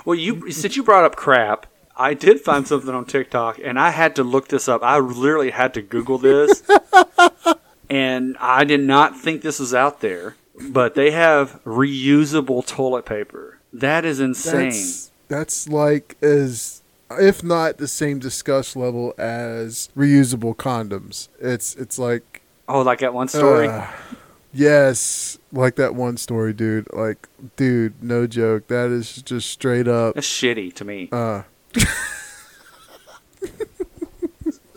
Well, 0.06 0.16
you 0.16 0.50
since 0.50 0.78
you 0.78 0.84
brought 0.84 1.04
up 1.04 1.18
crap, 1.18 1.66
I 1.98 2.14
did 2.14 2.40
find 2.40 2.66
something 2.66 2.96
on 2.96 3.04
TikTok, 3.04 3.60
and 3.62 3.78
I 3.78 3.90
had 3.90 4.16
to 4.16 4.24
look 4.24 4.48
this 4.48 4.70
up. 4.70 4.82
I 4.82 4.98
literally 5.00 5.50
had 5.50 5.74
to 5.74 5.82
Google 5.82 6.20
this, 6.20 6.64
and 7.90 8.38
I 8.40 8.64
did 8.64 8.80
not 8.80 9.20
think 9.20 9.42
this 9.42 9.60
was 9.60 9.74
out 9.74 10.00
there. 10.00 10.38
But 10.70 10.96
they 10.96 11.12
have 11.12 11.64
reusable 11.64 12.66
toilet 12.66 13.06
paper. 13.06 13.60
That 13.72 14.06
is 14.06 14.20
insane. 14.20 14.70
That's 14.70 15.12
that's 15.28 15.70
like 15.70 16.18
as 16.22 16.82
if 17.12 17.44
not 17.44 17.78
the 17.78 17.88
same 17.88 18.20
disgust 18.20 18.76
level 18.76 19.14
as 19.18 19.90
reusable 19.96 20.56
condoms. 20.56 21.30
It's 21.40 21.76
it's 21.76 21.98
like 21.98 22.42
oh, 22.68 22.82
like 22.82 23.00
that 23.00 23.14
one 23.14 23.28
story. 23.28 23.68
uh, 23.68 23.88
yes, 24.54 25.38
like 25.52 25.76
that 25.76 25.96
one 25.96 26.18
story, 26.18 26.54
dude. 26.54 26.88
Like, 26.94 27.28
dude, 27.56 28.02
no 28.04 28.28
joke. 28.28 28.68
That 28.68 28.90
is 28.90 29.22
just 29.22 29.50
straight 29.50 29.88
up. 29.88 30.16
That's 30.16 30.28
shitty 30.28 30.74
to 30.76 30.86
me. 30.86 31.10
Uh, 31.12 31.44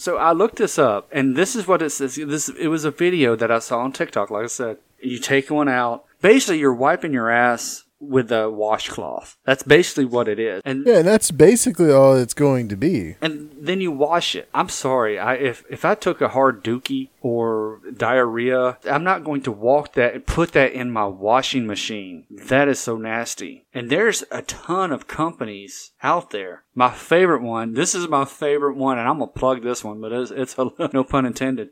So 0.03 0.17
I 0.17 0.33
looked 0.33 0.57
this 0.57 0.81
up, 0.81 1.09
and 1.13 1.37
this 1.37 1.55
is 1.55 1.69
what 1.69 1.81
it 1.81 1.91
says. 1.91 2.17
This 2.17 2.49
it 2.49 2.67
was 2.67 2.85
a 2.85 2.91
video 2.91 3.37
that 3.37 3.53
I 3.53 3.61
saw 3.61 3.79
on 3.79 3.93
TikTok. 3.93 4.31
Like 4.33 4.43
I 4.43 4.47
said, 4.49 4.79
you 5.03 5.19
take 5.19 5.51
one 5.51 5.69
out. 5.69 6.05
Basically, 6.21 6.59
you're 6.59 6.75
wiping 6.75 7.13
your 7.13 7.31
ass 7.31 7.85
with 8.01 8.33
a 8.33 8.51
washcloth. 8.51 9.37
That's 9.45 9.63
basically 9.63 10.05
what 10.07 10.27
it 10.27 10.41
is. 10.41 10.61
And 10.65 10.85
yeah, 10.85 10.99
and 10.99 11.07
that's 11.07 11.31
basically 11.31 11.93
all 11.93 12.17
it's 12.17 12.35
going 12.35 12.69
to 12.69 12.77
be. 12.77 13.17
and 13.21 13.51
then 13.61 13.81
you 13.81 13.93
wash 13.93 14.35
it. 14.35 14.49
I'm 14.53 14.69
sorry. 14.69 15.21
I 15.21 15.35
if 15.35 15.63
if 15.71 15.85
I 15.85 15.95
took 15.95 16.21
a 16.21 16.29
hard 16.29 16.65
dookie 16.65 17.11
or 17.21 17.81
diarrhea, 17.97 18.79
I'm 18.91 19.05
not 19.05 19.23
going 19.23 19.43
to 19.43 19.53
walk 19.53 19.93
that 19.95 20.15
and 20.15 20.27
put 20.27 20.51
that 20.53 20.73
in 20.73 20.91
my 20.91 21.07
washing 21.07 21.67
machine. 21.67 22.25
That 22.29 22.67
is 22.67 22.81
so 22.81 22.97
nasty. 22.97 23.65
And 23.75 23.89
there's 23.89 24.23
a 24.31 24.43
ton 24.43 24.93
of 24.93 25.07
companies 25.07 25.93
out 26.03 26.31
there. 26.31 26.65
My 26.75 26.91
favorite 26.91 27.41
one. 27.41 27.73
This 27.73 27.95
is 27.95 28.07
my 28.07 28.27
favorite 28.27 28.77
one, 28.77 28.99
and 28.99 29.09
I'm 29.09 29.19
gonna 29.19 29.31
plug 29.31 29.63
this 29.63 29.83
one, 29.83 29.99
but 30.01 30.13
it's, 30.13 30.31
it's 30.31 30.55
a, 30.59 30.71
no 30.93 31.05
pun 31.05 31.25
intended. 31.25 31.71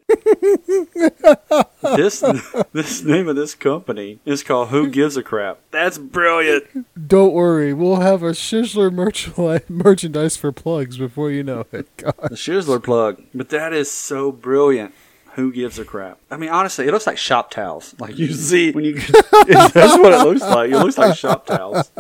this 1.83 2.21
this 2.73 3.03
name 3.03 3.29
of 3.29 3.37
this 3.37 3.55
company 3.55 4.19
is 4.25 4.43
called 4.43 4.69
Who 4.69 4.89
Gives 4.89 5.19
a 5.19 5.23
Crap. 5.23 5.61
That's 5.71 5.99
brilliant. 5.99 6.87
Don't 7.09 7.35
worry, 7.35 7.75
we'll 7.75 7.97
have 7.97 8.23
a 8.23 8.31
Shizzler 8.31 8.91
merchandise 8.91 9.63
merchandise 9.69 10.37
for 10.39 10.53
plugs 10.53 10.97
before 10.97 11.31
you 11.31 11.43
know 11.43 11.67
it. 11.71 11.95
God. 11.99 12.15
The 12.23 12.35
Shizzler 12.35 12.83
plug. 12.83 13.23
But 13.35 13.51
that 13.51 13.75
is 13.75 13.91
so 13.91 14.33
brilliant. 14.33 14.95
Who 15.35 15.53
gives 15.53 15.79
a 15.79 15.85
crap? 15.85 16.19
I 16.31 16.37
mean, 16.37 16.51
honestly, 16.51 16.89
it 16.89 16.93
looks 16.93 17.07
like 17.07 17.17
shop 17.17 17.51
towels. 17.51 17.95
Like 17.99 18.19
you 18.19 18.33
see 18.33 18.73
when 18.73 18.85
you, 18.85 18.95
that's 19.49 19.99
what 19.99 20.13
it 20.13 20.25
looks 20.25 20.41
like. 20.41 20.71
It 20.71 20.79
looks 20.79 20.99
like 20.99 21.17
shop 21.17 21.47
towels. 21.47 21.91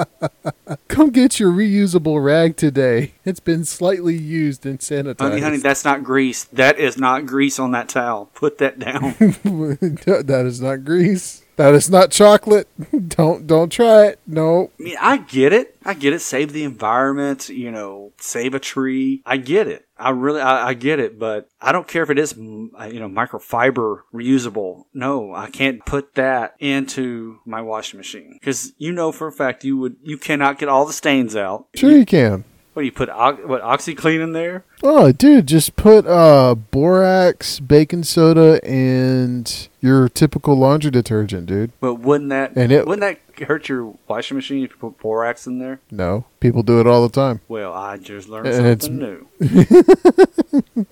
Come 0.89 1.11
get 1.11 1.39
your 1.39 1.53
reusable 1.53 2.23
rag 2.23 2.57
today. 2.57 3.15
It's 3.25 3.41
been 3.41 3.65
slightly 3.65 4.17
used 4.17 4.67
and 4.67 4.81
sanitized. 4.81 5.21
Honey, 5.21 5.41
honey, 5.41 5.57
that's 5.59 5.85
not 5.85 6.03
grease. 6.03 6.45
That 6.45 6.79
is 6.79 6.99
not 6.99 7.27
grease 7.27 7.59
on 7.59 7.71
that 7.71 7.89
towel. 7.89 8.27
Put 8.35 8.59
that 8.59 8.79
down. 8.79 9.01
that 9.19 10.43
is 10.47 10.61
not 10.61 10.85
grease. 10.85 11.43
That 11.61 11.75
is 11.75 11.90
not 11.90 12.11
chocolate. 12.11 12.69
Don't 13.09 13.47
don't 13.47 13.69
try 13.69 14.07
it. 14.07 14.19
No. 14.26 14.71
I 14.81 14.83
mean, 14.83 14.97
I 14.99 15.19
get 15.19 15.52
it. 15.52 15.76
I 15.85 15.93
get 15.93 16.14
it. 16.14 16.21
Save 16.21 16.55
the 16.55 16.64
environment. 16.64 17.50
You 17.50 17.71
know, 17.71 18.14
save 18.19 18.55
a 18.55 18.59
tree. 18.59 19.21
I 19.26 19.37
get 19.37 19.69
it. 19.69 19.87
I 19.99 20.09
really, 20.09 20.40
I, 20.40 20.69
I 20.69 20.73
get 20.73 21.00
it. 21.00 21.19
But 21.19 21.50
I 21.61 21.73
don't 21.73 21.87
care 21.87 22.02
if 22.02 22.09
it 22.09 22.19
is, 22.19 22.33
uh, 22.33 22.87
you 22.87 22.99
know, 22.99 23.11
microfiber 23.11 24.00
reusable. 24.14 24.85
No, 24.95 25.35
I 25.35 25.50
can't 25.50 25.85
put 25.85 26.14
that 26.14 26.55
into 26.61 27.40
my 27.45 27.61
washing 27.61 27.99
machine 27.99 28.38
because 28.40 28.73
you 28.79 28.90
know 28.90 29.12
for 29.12 29.26
a 29.26 29.33
fact 29.33 29.62
you 29.62 29.76
would, 29.76 29.97
you 30.02 30.17
cannot 30.17 30.59
get 30.59 30.71
all 30.71 30.87
the 30.87 30.95
stains 30.95 31.37
out. 31.37 31.67
Sure 31.75 31.90
you 31.90 32.07
can. 32.07 32.45
What 32.73 32.83
do 32.83 32.87
you 32.87 32.93
put? 32.93 33.09
What 33.09 33.62
OxiClean 33.62 34.21
in 34.23 34.33
there? 34.33 34.65
Oh, 34.83 35.11
dude, 35.11 35.49
just 35.49 35.75
put 35.75 36.07
uh, 36.07 36.55
borax, 36.55 37.59
baking 37.59 38.05
soda, 38.05 38.61
and 38.65 39.69
your 39.81 40.09
typical 40.09 40.55
laundry 40.57 40.91
detergent, 40.93 41.47
dude. 41.47 41.73
But 41.81 41.95
wouldn't 41.95 42.31
that 42.31 42.53
And 42.57 42.71
it- 42.71 42.87
wouldn't 42.87 43.19
that 43.39 43.47
hurt 43.47 43.69
your 43.69 43.95
washing 44.07 44.37
machine 44.37 44.62
if 44.65 44.71
you 44.71 44.77
put 44.77 44.99
borax 44.99 45.47
in 45.49 45.59
there? 45.59 45.81
No, 45.91 46.27
people 46.39 46.62
do 46.62 46.79
it 46.79 46.87
all 46.87 47.03
the 47.03 47.12
time. 47.12 47.41
Well, 47.49 47.73
I 47.73 47.97
just 47.97 48.29
learned 48.29 48.47
And 48.47 48.81
something 48.83 48.99
new. 48.99 49.27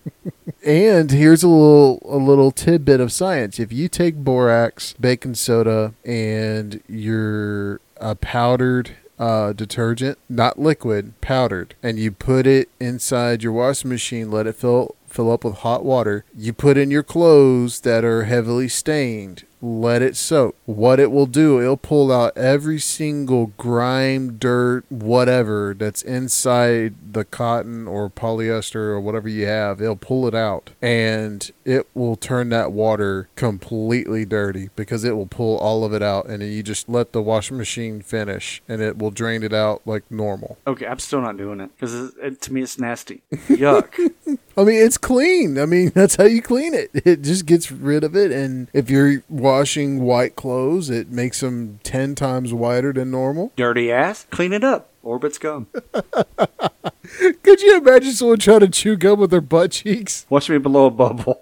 And 0.67 1.11
here's 1.13 1.43
a 1.43 1.49
little 1.49 2.03
a 2.05 2.17
little 2.19 2.51
tidbit 2.51 3.01
of 3.01 3.11
science. 3.13 3.59
If 3.59 3.73
you 3.73 3.89
take 3.89 4.17
borax, 4.17 4.93
baking 5.01 5.35
soda, 5.37 5.95
and 6.05 6.83
your 6.89 7.81
uh, 8.01 8.17
powdered 8.17 8.97
uh, 9.19 9.53
detergent, 9.53 10.19
not 10.29 10.59
liquid, 10.59 11.21
powdered, 11.21 11.75
and 11.83 11.99
you 11.99 12.13
put 12.13 12.47
it 12.47 12.69
inside 12.79 13.43
your 13.43 13.53
washing 13.53 13.91
machine, 13.91 14.31
let 14.31 14.47
it 14.47 14.57
fill 14.57 14.95
fill 15.07 15.33
up 15.33 15.45
with 15.45 15.59
hot 15.59 15.85
water. 15.85 16.25
You 16.37 16.53
put 16.53 16.77
in 16.77 16.91
your 16.91 17.03
clothes 17.03 17.81
that 17.81 18.05
are 18.05 18.25
heavily 18.25 18.69
stained. 18.69 19.45
Let 19.61 20.03
it 20.03 20.17
soak. 20.17 20.57
What 20.67 21.01
it 21.01 21.11
will 21.11 21.27
do, 21.27 21.61
it'll 21.61 21.77
pull 21.77 22.13
out 22.13 22.37
every 22.37 22.79
single 22.79 23.53
grime, 23.57 24.39
dirt, 24.39 24.85
whatever 24.89 25.75
that's 25.77 26.03
inside 26.03 26.95
the 27.13 27.25
cotton 27.25 27.89
or 27.89 28.11
polyester 28.11 28.77
or 28.77 29.01
whatever 29.01 29.29
you 29.29 29.47
have. 29.47 29.81
It'll 29.81 29.97
pull 29.97 30.27
it 30.27 30.35
out 30.35 30.71
and 30.81 31.51
it 31.65 31.89
will 31.95 32.17
turn 32.17 32.51
that 32.51 32.73
water 32.73 33.29
completely 33.35 34.25
dirty 34.25 34.71
because 34.77 35.05
it 35.05 35.17
will 35.17 35.27
pull 35.27 35.59
all 35.59 35.85
of 35.85 35.93
it 35.93 36.03
out 36.03 36.27
and 36.27 36.43
then 36.43 36.51
you 36.51 36.63
just 36.63 36.89
let 36.89 37.13
the 37.13 37.23
washing 37.23 37.57
machine 37.57 38.01
finish 38.01 38.63
and 38.69 38.81
it 38.81 38.99
will 38.99 39.11
drain 39.11 39.43
it 39.43 39.53
out 39.53 39.83
like 39.85 40.09
normal. 40.11 40.59
Okay, 40.67 40.87
I'm 40.87 40.99
still 40.99 41.21
not 41.21 41.37
doing 41.37 41.61
it 41.61 41.71
because 41.75 42.15
it, 42.17 42.41
to 42.43 42.53
me 42.53 42.63
it's 42.63 42.79
nasty. 42.79 43.23
Yuck. 43.33 44.39
I 44.59 44.65
mean, 44.65 44.85
it's 44.85 44.99
clean. 44.99 45.59
I 45.59 45.67
mean, 45.67 45.91
that's 45.95 46.17
how 46.17 46.25
you 46.25 46.43
clean 46.43 46.75
it. 46.75 46.91
It 46.93 47.23
just 47.23 47.47
gets 47.47 47.71
rid 47.71 48.03
of 48.05 48.17
it. 48.17 48.33
And 48.33 48.69
if 48.73 48.91
you're 48.91 49.23
washing 49.49 50.03
white 50.03 50.37
clothes, 50.37 50.91
it 50.91 51.09
makes 51.09 51.41
them 51.41 51.81
10 51.83 52.15
times 52.15 52.53
whiter 52.53 52.93
than 52.93 53.11
normal. 53.11 53.51
Dirty 53.57 53.91
ass, 53.91 54.27
clean 54.31 54.53
it 54.53 54.63
up. 54.63 54.91
Orbit's 55.03 55.39
gum. 55.39 55.69
Could 57.43 57.63
you 57.63 57.79
imagine 57.79 58.13
someone 58.13 58.39
trying 58.39 58.61
to 58.61 58.69
chew 58.69 58.95
gum 58.95 59.19
with 59.21 59.31
their 59.31 59.41
butt 59.41 59.71
cheeks? 59.71 60.27
Watch 60.29 60.51
me 60.51 60.59
below 60.59 60.85
a 60.85 60.91
bubble. 60.91 61.41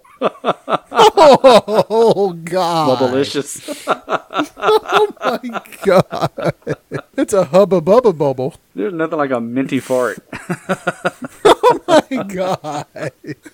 Oh, 0.98 2.38
God. 2.44 3.02
oh 4.56 5.14
my 5.25 5.62
God. 5.82 6.54
It's 7.16 7.32
a 7.32 7.46
hubba 7.46 7.80
bubba 7.80 8.16
bubble. 8.16 8.54
There's 8.76 8.94
nothing 8.94 9.18
like 9.18 9.32
a 9.32 9.40
minty 9.40 9.80
fart. 9.80 10.20
My 12.11 12.23
God. 12.25 12.87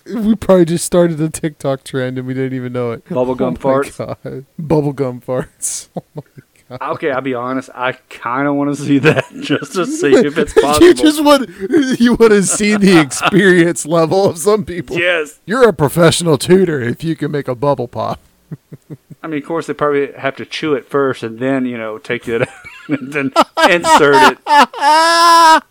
We 0.05 0.35
probably 0.35 0.65
just 0.65 0.85
started 0.85 1.19
a 1.21 1.29
TikTok 1.29 1.83
trend 1.83 2.17
and 2.17 2.27
we 2.27 2.33
didn't 2.33 2.53
even 2.53 2.73
know 2.73 2.91
it. 2.91 3.05
Bubblegum 3.05 3.41
Oh, 3.41 3.51
my 3.51 3.57
farts. 3.57 3.97
God. 3.97 4.45
Bubblegum 4.59 5.23
farts. 5.23 5.89
Oh 6.81 6.93
okay, 6.93 7.11
I'll 7.11 7.21
be 7.21 7.35
honest. 7.35 7.69
I 7.75 7.91
kind 8.09 8.47
of 8.47 8.55
want 8.55 8.75
to 8.75 8.81
see 8.81 8.97
that 8.99 9.25
just 9.41 9.73
to 9.73 9.85
see 9.85 10.11
if 10.15 10.39
it's 10.39 10.53
possible. 10.59 10.87
you 10.87 10.93
just 10.95 11.23
want 11.23 11.47
you 11.99 12.15
want 12.15 12.31
to 12.31 12.41
see 12.41 12.75
the 12.77 12.99
experience 12.99 13.85
level 13.85 14.27
of 14.27 14.39
some 14.39 14.65
people. 14.65 14.97
yes. 14.97 15.39
You're 15.45 15.69
a 15.69 15.73
professional 15.73 16.39
tutor 16.39 16.81
if 16.81 17.03
you 17.03 17.15
can 17.15 17.29
make 17.31 17.47
a 17.47 17.53
bubble 17.53 17.87
pop. 17.87 18.19
I 19.21 19.27
mean, 19.27 19.39
of 19.41 19.45
course, 19.47 19.67
they 19.67 19.73
probably 19.73 20.13
have 20.13 20.35
to 20.37 20.45
chew 20.45 20.73
it 20.73 20.85
first 20.87 21.21
and 21.21 21.37
then, 21.37 21.67
you 21.67 21.77
know, 21.77 21.99
take 21.99 22.27
it 22.27 22.47
and 22.87 23.13
then 23.13 23.33
insert 23.69 24.39
it. 24.47 25.63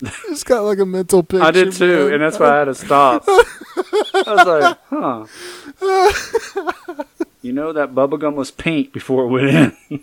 It's 0.28 0.44
got 0.44 0.60
like 0.62 0.78
a 0.78 0.86
mental 0.86 1.22
picture. 1.22 1.44
I 1.44 1.50
did 1.50 1.72
too, 1.72 2.06
man. 2.06 2.14
and 2.14 2.22
that's 2.22 2.38
why 2.38 2.54
I 2.54 2.58
had 2.58 2.64
to 2.66 2.74
stop. 2.74 3.24
I 3.28 4.24
was 4.26 4.46
like, 4.46 4.78
huh. 4.90 5.26
You 7.42 7.52
know 7.52 7.72
that 7.72 7.94
bubblegum 7.94 8.34
was 8.34 8.50
pink 8.50 8.92
before 8.92 9.24
it 9.24 9.28
went 9.28 9.48
in. 9.48 10.02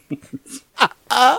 I, 1.09 1.37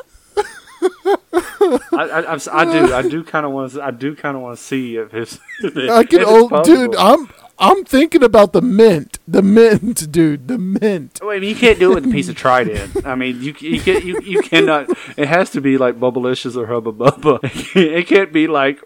I, 1.93 2.39
I'm 2.53 2.71
do, 2.71 2.95
I 2.95 3.03
do 3.03 3.25
kind 3.25 3.47
of 3.47 3.53
want 3.53 3.73
to, 3.73 3.83
I 3.83 3.91
do 3.91 4.15
kind 4.15 4.37
of 4.37 4.43
want 4.43 4.59
to 4.59 4.63
see 4.63 4.97
if 4.97 5.15
it's, 5.15 5.39
if 5.61 5.91
I 5.91 6.05
can, 6.05 6.23
oh, 6.25 6.63
dude. 6.63 6.95
I'm 6.95 7.29
I'm 7.71 7.85
thinking 7.85 8.23
about 8.23 8.53
the 8.53 8.61
mint, 8.63 9.19
the 9.27 9.43
mint, 9.43 10.11
dude, 10.13 10.49
the 10.49 10.59
mint. 10.59 11.21
Wait, 11.23 11.37
I 11.37 11.41
mean, 11.41 11.49
you 11.51 11.57
can't 11.57 11.79
do 11.79 11.93
it 11.93 11.95
with 11.97 12.07
a 12.07 12.09
piece 12.11 12.29
of 12.29 12.37
Trident. 12.45 13.07
I 13.07 13.15
mean, 13.15 13.41
you 13.43 13.55
you 13.59 13.81
can 13.81 14.07
you, 14.07 14.21
you 14.23 14.43
cannot. 14.43 14.91
It 15.17 15.29
has 15.29 15.51
to 15.51 15.61
be 15.61 15.79
like 15.79 15.99
Bubblicious 15.99 16.57
or 16.57 16.67
Hubba 16.67 16.93
Bubba. 16.93 17.41
It 17.77 18.07
can't 18.07 18.33
be 18.33 18.47
like 18.47 18.81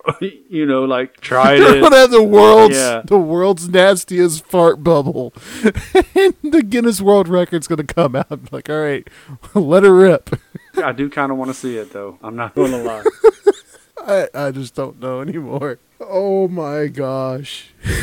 you 0.49 0.65
know 0.67 0.85
like 0.85 1.21
gonna 1.21 1.59
Trident. 1.59 1.93
have 1.95 2.11
the 2.11 2.23
world's 2.23 2.77
Yeah. 2.77 3.03
the 3.05 3.19
world's 3.19 3.69
nastiest 3.69 4.45
fart 4.47 4.83
bubble, 4.85 5.33
and 6.15 6.35
the 6.43 6.63
Guinness 6.63 7.01
World 7.01 7.29
Record's 7.29 7.67
gonna 7.69 7.85
come 7.85 8.15
out. 8.17 8.53
Like, 8.53 8.71
all 8.71 8.81
right, 8.81 9.07
let 9.55 9.85
it 9.85 9.91
rip. 9.91 10.31
I 10.77 10.93
do 10.93 11.11
kind 11.11 11.33
of 11.33 11.39
want 11.39 11.51
to 11.51 11.55
see 11.55 11.77
it 11.77 11.93
though. 11.93 12.19
I'm 12.23 12.37
not 12.37 12.55
going 12.55 12.71
to 12.71 12.79
lie. 12.79 13.03
I 13.99 14.29
I 14.33 14.51
just 14.53 14.75
don't 14.75 15.01
know 15.01 15.21
anymore. 15.21 15.79
Oh 16.01 16.49
my 16.49 16.87
gosh. 16.87 17.71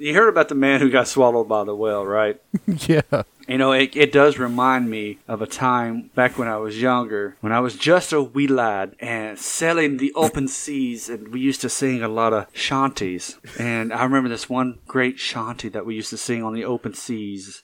You 0.00 0.14
heard 0.14 0.30
about 0.30 0.48
the 0.48 0.54
man 0.54 0.80
who 0.80 0.88
got 0.88 1.08
swallowed 1.08 1.46
by 1.46 1.62
the 1.64 1.76
whale, 1.76 2.06
right? 2.06 2.40
Yeah. 2.88 3.02
You 3.46 3.58
know, 3.58 3.72
it, 3.72 3.94
it 3.94 4.12
does 4.12 4.38
remind 4.38 4.88
me 4.88 5.18
of 5.28 5.42
a 5.42 5.46
time 5.46 6.10
back 6.14 6.38
when 6.38 6.48
I 6.48 6.56
was 6.56 6.80
younger, 6.80 7.36
when 7.40 7.52
I 7.52 7.60
was 7.60 7.76
just 7.76 8.12
a 8.12 8.22
wee 8.22 8.46
lad 8.46 8.94
and 8.98 9.38
sailing 9.38 9.98
the 9.98 10.12
open 10.14 10.48
seas, 10.62 11.10
and 11.10 11.28
we 11.28 11.40
used 11.40 11.60
to 11.62 11.68
sing 11.68 12.02
a 12.02 12.08
lot 12.08 12.32
of 12.32 12.46
shanties. 12.54 13.38
And 13.58 13.92
I 13.92 14.04
remember 14.04 14.30
this 14.30 14.48
one 14.48 14.78
great 14.86 15.18
shanty 15.18 15.68
that 15.68 15.84
we 15.84 15.96
used 15.96 16.10
to 16.10 16.16
sing 16.16 16.42
on 16.42 16.54
the 16.54 16.64
open 16.64 16.94
seas. 16.94 17.62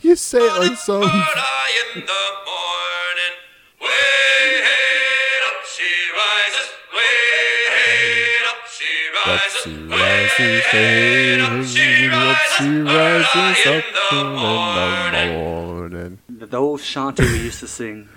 You 0.00 0.14
say 0.14 0.38
it 0.38 0.60
like 0.60 0.76
some. 0.78 1.02
She 9.62 9.74
rises, 9.86 10.64
way 10.72 11.40
up 11.40 11.64
she 11.66 12.80
rises, 12.82 13.66
early 13.66 13.82
in 14.12 14.18
the 14.18 14.24
morning. 14.24 15.32
morning. 15.38 16.18
The 16.28 16.56
old 16.58 16.80
shanty 16.80 17.24
we 17.24 17.38
used 17.44 17.60
to 17.60 17.68
sing. 17.68 18.08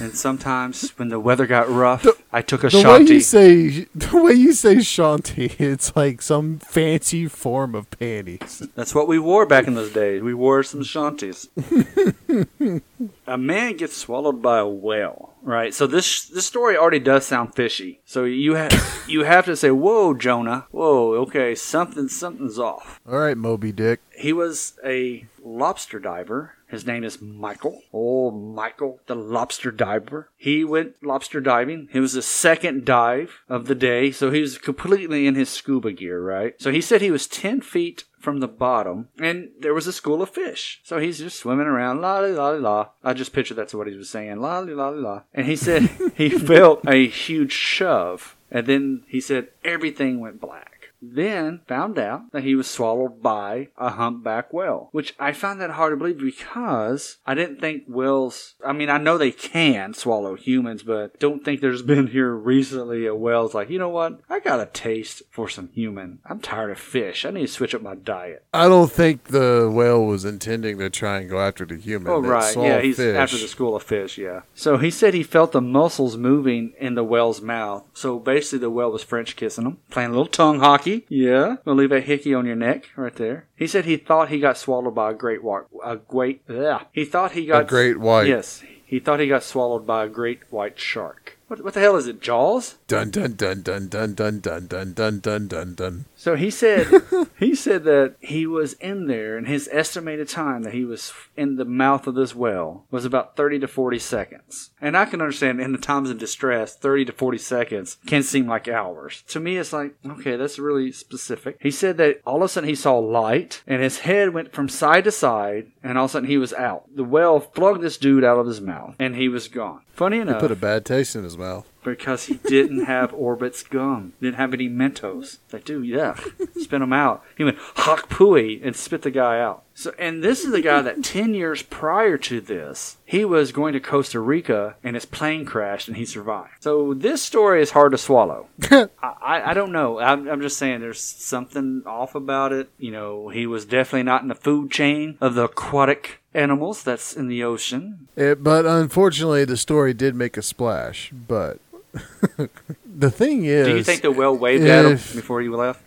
And 0.00 0.12
sometimes 0.14 0.90
when 0.98 1.10
the 1.10 1.20
weather 1.20 1.46
got 1.46 1.68
rough, 1.70 2.04
I 2.32 2.42
took 2.42 2.64
a 2.64 2.68
The 2.70 2.78
way 2.78 2.82
shanty. 2.82 3.14
you 3.14 3.20
say 3.20 3.86
the 3.94 4.20
way 4.20 4.32
you 4.32 4.52
say 4.52 4.80
shanty, 4.80 5.52
it's 5.60 5.94
like 5.94 6.22
some 6.22 6.58
fancy 6.58 7.28
form 7.28 7.74
of 7.76 7.88
panties. 7.92 8.66
That's 8.74 8.94
what 8.96 9.06
we 9.06 9.18
wore 9.20 9.46
back 9.46 9.68
in 9.68 9.74
those 9.74 9.92
days. 9.92 10.22
We 10.22 10.34
wore 10.34 10.64
some 10.64 10.82
shanties. 10.82 11.48
a 13.26 13.38
man 13.38 13.76
gets 13.76 13.96
swallowed 13.96 14.42
by 14.42 14.58
a 14.58 14.66
whale, 14.66 15.29
right? 15.42 15.74
So 15.74 15.86
this 15.86 16.24
this 16.26 16.46
story 16.46 16.76
already 16.76 16.98
does 16.98 17.26
sound 17.26 17.54
fishy. 17.54 18.00
So 18.04 18.24
you 18.24 18.54
have 18.54 19.04
you 19.08 19.24
have 19.24 19.44
to 19.46 19.56
say, 19.56 19.70
"Whoa, 19.70 20.14
Jonah! 20.14 20.66
Whoa, 20.70 21.14
okay, 21.22 21.54
something 21.54 22.08
something's 22.08 22.58
off." 22.58 23.00
All 23.06 23.18
right, 23.18 23.36
Moby 23.36 23.72
Dick. 23.72 24.00
He 24.16 24.32
was 24.32 24.78
a 24.84 25.26
lobster 25.42 25.98
diver. 25.98 26.54
His 26.68 26.86
name 26.86 27.02
is 27.02 27.20
Michael. 27.20 27.82
Oh, 27.92 28.30
Michael, 28.30 29.00
the 29.06 29.16
lobster 29.16 29.72
diver. 29.72 30.30
He 30.36 30.62
went 30.62 30.94
lobster 31.02 31.40
diving. 31.40 31.88
It 31.92 31.98
was 31.98 32.12
the 32.12 32.22
second 32.22 32.84
dive 32.84 33.40
of 33.48 33.66
the 33.66 33.74
day, 33.74 34.12
so 34.12 34.30
he 34.30 34.40
was 34.40 34.56
completely 34.56 35.26
in 35.26 35.34
his 35.34 35.48
scuba 35.48 35.92
gear, 35.92 36.20
right? 36.22 36.54
So 36.60 36.70
he 36.70 36.80
said 36.80 37.00
he 37.00 37.10
was 37.10 37.26
10 37.26 37.62
feet 37.62 38.04
from 38.20 38.40
the 38.40 38.48
bottom, 38.48 39.08
and 39.18 39.50
there 39.58 39.74
was 39.74 39.86
a 39.86 39.92
school 39.92 40.22
of 40.22 40.30
fish. 40.30 40.80
So 40.84 40.98
he's 40.98 41.18
just 41.18 41.38
swimming 41.38 41.66
around, 41.66 42.00
la 42.00 42.20
la 42.20 42.28
la 42.28 42.50
la. 42.50 42.88
I 43.02 43.14
just 43.14 43.32
pictured 43.32 43.56
that's 43.56 43.74
what 43.74 43.86
he 43.88 43.96
was 43.96 44.10
saying, 44.10 44.40
la 44.40 44.60
la 44.60 44.72
la 44.72 44.88
la. 44.90 45.22
And 45.34 45.46
he 45.46 45.56
said 45.56 45.82
he 46.14 46.28
felt 46.28 46.86
a 46.86 47.08
huge 47.08 47.52
shove, 47.52 48.36
and 48.50 48.66
then 48.66 49.04
he 49.08 49.20
said 49.20 49.48
everything 49.64 50.20
went 50.20 50.40
black. 50.40 50.69
Then 51.02 51.60
found 51.66 51.98
out 51.98 52.30
that 52.32 52.44
he 52.44 52.54
was 52.54 52.68
swallowed 52.68 53.22
by 53.22 53.68
a 53.76 53.90
humpback 53.90 54.52
whale, 54.52 54.88
which 54.92 55.14
I 55.18 55.32
found 55.32 55.60
that 55.60 55.70
hard 55.70 55.92
to 55.92 55.96
believe 55.96 56.18
because 56.18 57.18
I 57.26 57.34
didn't 57.34 57.60
think 57.60 57.84
whales, 57.86 58.54
I 58.64 58.72
mean, 58.72 58.90
I 58.90 58.98
know 58.98 59.18
they 59.18 59.32
can 59.32 59.94
swallow 59.94 60.34
humans, 60.34 60.82
but 60.82 61.18
don't 61.18 61.44
think 61.44 61.60
there's 61.60 61.82
been 61.82 62.08
here 62.08 62.34
recently 62.34 63.06
a 63.06 63.14
whale's 63.14 63.54
like, 63.54 63.70
you 63.70 63.78
know 63.78 63.88
what? 63.88 64.20
I 64.28 64.40
got 64.40 64.60
a 64.60 64.66
taste 64.66 65.22
for 65.30 65.48
some 65.48 65.68
human. 65.68 66.20
I'm 66.24 66.40
tired 66.40 66.70
of 66.70 66.78
fish. 66.78 67.24
I 67.24 67.30
need 67.30 67.46
to 67.46 67.48
switch 67.48 67.74
up 67.74 67.82
my 67.82 67.94
diet. 67.94 68.44
I 68.52 68.68
don't 68.68 68.90
think 68.90 69.24
the 69.24 69.70
whale 69.72 70.04
was 70.04 70.24
intending 70.24 70.78
to 70.78 70.90
try 70.90 71.18
and 71.18 71.30
go 71.30 71.40
after 71.40 71.64
the 71.64 71.76
human. 71.76 72.12
Oh, 72.12 72.20
right. 72.20 72.56
Yeah, 72.56 72.80
he's 72.80 72.96
fish. 72.96 73.16
after 73.16 73.38
the 73.38 73.48
school 73.48 73.76
of 73.76 73.82
fish, 73.82 74.18
yeah. 74.18 74.42
So 74.54 74.76
he 74.76 74.90
said 74.90 75.14
he 75.14 75.22
felt 75.22 75.52
the 75.52 75.60
muscles 75.60 76.16
moving 76.16 76.72
in 76.78 76.94
the 76.94 77.04
whale's 77.04 77.40
mouth. 77.40 77.84
So 77.94 78.18
basically, 78.18 78.58
the 78.58 78.70
whale 78.70 78.90
was 78.90 79.02
French 79.02 79.36
kissing 79.36 79.66
him, 79.66 79.78
playing 79.90 80.10
a 80.10 80.12
little 80.12 80.26
tongue 80.26 80.60
hockey. 80.60 80.89
Yeah. 81.08 81.56
We'll 81.64 81.76
leave 81.76 81.92
a 81.92 82.00
hickey 82.00 82.34
on 82.34 82.46
your 82.46 82.56
neck 82.56 82.90
right 82.96 83.14
there. 83.14 83.46
He 83.56 83.66
said 83.66 83.84
he 83.84 83.96
thought 83.96 84.28
he 84.28 84.40
got 84.40 84.56
swallowed 84.58 84.94
by 84.94 85.10
a 85.10 85.14
great 85.14 85.42
white. 85.42 85.64
A 85.84 85.96
great. 85.96 86.42
Yeah. 86.48 86.84
He 86.92 87.04
thought 87.04 87.32
he 87.32 87.46
got. 87.46 87.62
A 87.62 87.66
great 87.66 87.98
white. 87.98 88.28
Yes. 88.28 88.62
He 88.84 88.98
thought 88.98 89.20
he 89.20 89.28
got 89.28 89.44
swallowed 89.44 89.86
by 89.86 90.04
a 90.04 90.08
great 90.08 90.40
white 90.50 90.78
shark. 90.78 91.38
What, 91.46 91.62
what 91.62 91.74
the 91.74 91.80
hell 91.80 91.96
is 91.96 92.08
it? 92.08 92.20
Jaws? 92.20 92.76
Dun 92.88 93.10
dun 93.10 93.34
dun 93.34 93.62
dun 93.62 93.88
dun 93.88 94.14
dun 94.14 94.40
dun 94.40 94.66
dun 94.66 94.92
dun 94.94 95.20
dun 95.20 95.46
dun 95.48 95.74
dun. 95.74 96.04
So 96.20 96.36
he 96.36 96.50
said 96.50 96.86
he 97.38 97.54
said 97.54 97.84
that 97.84 98.16
he 98.20 98.46
was 98.46 98.74
in 98.74 99.06
there, 99.06 99.38
and 99.38 99.48
his 99.48 99.70
estimated 99.72 100.28
time 100.28 100.64
that 100.64 100.74
he 100.74 100.84
was 100.84 101.14
in 101.34 101.56
the 101.56 101.64
mouth 101.64 102.06
of 102.06 102.14
this 102.14 102.34
well 102.34 102.84
was 102.90 103.06
about 103.06 103.36
thirty 103.36 103.58
to 103.58 103.66
forty 103.66 103.98
seconds. 103.98 104.68
And 104.82 104.98
I 104.98 105.06
can 105.06 105.22
understand 105.22 105.62
in 105.62 105.72
the 105.72 105.78
times 105.78 106.10
of 106.10 106.18
distress, 106.18 106.76
thirty 106.76 107.06
to 107.06 107.12
forty 107.12 107.38
seconds 107.38 107.96
can 108.04 108.22
seem 108.22 108.46
like 108.46 108.68
hours. 108.68 109.24
To 109.28 109.40
me, 109.40 109.56
it's 109.56 109.72
like 109.72 109.94
okay, 110.04 110.36
that's 110.36 110.58
really 110.58 110.92
specific. 110.92 111.56
He 111.58 111.70
said 111.70 111.96
that 111.96 112.20
all 112.26 112.36
of 112.36 112.42
a 112.42 112.48
sudden 112.48 112.68
he 112.68 112.74
saw 112.74 112.98
light, 112.98 113.62
and 113.66 113.82
his 113.82 114.00
head 114.00 114.34
went 114.34 114.52
from 114.52 114.68
side 114.68 115.04
to 115.04 115.12
side, 115.12 115.72
and 115.82 115.96
all 115.96 116.04
of 116.04 116.10
a 116.10 116.12
sudden 116.12 116.28
he 116.28 116.36
was 116.36 116.52
out. 116.52 116.84
The 116.94 117.02
well 117.02 117.40
flung 117.40 117.80
this 117.80 117.96
dude 117.96 118.24
out 118.24 118.38
of 118.38 118.46
his 118.46 118.60
mouth, 118.60 118.94
and 118.98 119.16
he 119.16 119.30
was 119.30 119.48
gone. 119.48 119.80
Funny 119.94 120.18
enough, 120.18 120.40
Put 120.42 120.50
a 120.50 120.56
bad 120.56 120.84
taste 120.84 121.16
in 121.16 121.24
his 121.24 121.38
mouth. 121.38 121.66
Because 121.82 122.26
he 122.26 122.34
didn't 122.34 122.84
have 122.84 123.12
Orbit's 123.14 123.62
gum. 123.62 124.12
Didn't 124.20 124.36
have 124.36 124.54
any 124.54 124.68
Mentos. 124.68 125.38
Like, 125.52 125.64
dude, 125.64 125.86
yeah, 125.86 126.18
spit 126.60 126.82
him 126.82 126.92
out. 126.92 127.24
He 127.36 127.44
went 127.44 127.58
hawk 127.58 128.08
pooey 128.08 128.60
and 128.62 128.76
spit 128.76 129.02
the 129.02 129.10
guy 129.10 129.40
out. 129.40 129.64
So, 129.74 129.94
and 129.98 130.22
this 130.22 130.44
is 130.44 130.52
the 130.52 130.60
guy 130.60 130.82
that 130.82 131.02
ten 131.04 131.34
years 131.34 131.62
prior 131.62 132.18
to 132.18 132.40
this, 132.40 132.96
he 133.04 133.24
was 133.24 133.52
going 133.52 133.72
to 133.72 133.80
Costa 133.80 134.20
Rica 134.20 134.76
and 134.84 134.94
his 134.94 135.04
plane 135.06 135.44
crashed 135.44 135.88
and 135.88 135.96
he 135.96 136.04
survived. 136.04 136.50
So 136.60 136.94
this 136.94 137.22
story 137.22 137.62
is 137.62 137.70
hard 137.70 137.92
to 137.92 137.98
swallow. 137.98 138.48
I, 138.70 138.88
I, 139.02 139.50
I 139.50 139.54
don't 139.54 139.72
know. 139.72 139.98
I'm, 139.98 140.28
I'm 140.28 140.40
just 140.40 140.58
saying 140.58 140.80
there's 140.80 141.00
something 141.00 141.82
off 141.86 142.14
about 142.14 142.52
it. 142.52 142.70
You 142.78 142.90
know, 142.90 143.28
he 143.28 143.46
was 143.46 143.64
definitely 143.64 144.04
not 144.04 144.22
in 144.22 144.28
the 144.28 144.34
food 144.34 144.70
chain 144.70 145.16
of 145.20 145.34
the 145.34 145.44
aquatic 145.44 146.20
animals 146.34 146.82
that's 146.82 147.14
in 147.14 147.28
the 147.28 147.42
ocean. 147.42 148.08
It, 148.16 148.42
but 148.42 148.66
unfortunately, 148.66 149.44
the 149.44 149.56
story 149.56 149.94
did 149.94 150.14
make 150.14 150.36
a 150.36 150.42
splash. 150.42 151.10
But 151.12 151.58
the 152.86 153.10
thing 153.10 153.44
is, 153.44 153.66
Do 153.66 153.76
you 153.76 153.84
think 153.84 154.02
the 154.02 154.10
whale 154.12 154.36
waved 154.36 154.64
at 154.64 154.84
him 154.84 154.92
before 154.92 155.40
he 155.40 155.48
left? 155.48 155.82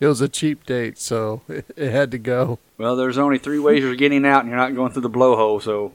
It 0.00 0.06
was 0.06 0.20
a 0.20 0.28
cheap 0.28 0.64
date, 0.66 0.98
so 0.98 1.42
it, 1.48 1.64
it 1.76 1.90
had 1.90 2.10
to 2.10 2.18
go. 2.18 2.58
Well, 2.78 2.96
there's 2.96 3.18
only 3.18 3.38
three 3.38 3.58
ways 3.58 3.82
you're 3.82 3.94
getting 3.94 4.26
out, 4.26 4.40
and 4.40 4.48
you're 4.48 4.58
not 4.58 4.74
going 4.74 4.92
through 4.92 5.02
the 5.02 5.10
blowhole. 5.10 5.62
So, 5.62 5.92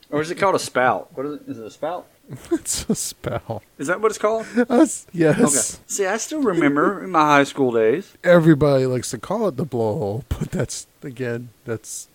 or 0.10 0.20
is 0.20 0.30
it 0.30 0.36
called 0.36 0.54
a 0.54 0.58
spout? 0.58 1.10
What 1.14 1.26
is 1.26 1.34
it? 1.34 1.42
Is 1.48 1.58
it 1.58 1.66
a 1.66 1.70
spout? 1.70 2.06
It's 2.52 2.88
a 2.88 2.94
spell. 2.94 3.62
Is 3.78 3.88
that 3.88 4.00
what 4.00 4.10
it's 4.10 4.18
called? 4.18 4.46
Us, 4.70 5.06
yes. 5.12 5.38
Okay. 5.38 5.84
See, 5.86 6.06
I 6.06 6.16
still 6.16 6.40
remember 6.40 7.02
in 7.02 7.10
my 7.10 7.24
high 7.24 7.44
school 7.44 7.72
days. 7.72 8.16
Everybody 8.24 8.86
likes 8.86 9.10
to 9.10 9.18
call 9.18 9.48
it 9.48 9.56
the 9.56 9.66
blowhole, 9.66 10.24
but 10.28 10.50
that's 10.50 10.86
again, 11.02 11.50
that's 11.64 12.08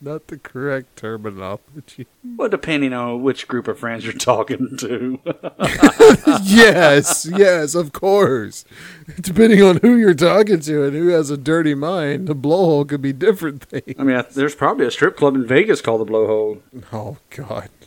not 0.00 0.26
the 0.26 0.36
correct 0.36 0.96
terminology. 0.96 2.06
Well, 2.38 2.48
depending 2.48 2.92
on 2.94 3.22
which 3.22 3.46
group 3.48 3.68
of 3.68 3.78
friends 3.78 4.04
you're 4.04 4.12
talking 4.32 4.76
to. 4.78 5.18
yes, 6.42 7.26
yes, 7.30 7.74
of 7.74 7.92
course. 7.92 8.64
Depending 9.20 9.62
on 9.62 9.78
who 9.78 9.96
you're 9.96 10.14
talking 10.14 10.60
to 10.60 10.84
and 10.84 10.94
who 10.96 11.08
has 11.08 11.30
a 11.30 11.36
dirty 11.36 11.74
mind, 11.74 12.28
the 12.28 12.34
blowhole 12.36 12.88
could 12.88 13.02
be 13.02 13.12
different 13.12 13.64
things. 13.64 13.94
I 13.98 14.02
mean, 14.04 14.16
I- 14.16 14.22
there's 14.22 14.54
probably 14.54 14.86
a 14.86 14.90
strip 14.90 15.16
club 15.16 15.34
in 15.34 15.46
Vegas 15.46 15.80
called 15.80 16.06
the 16.06 16.10
Blowhole. 16.10 16.60
Oh 16.92 17.18
God. 17.30 17.68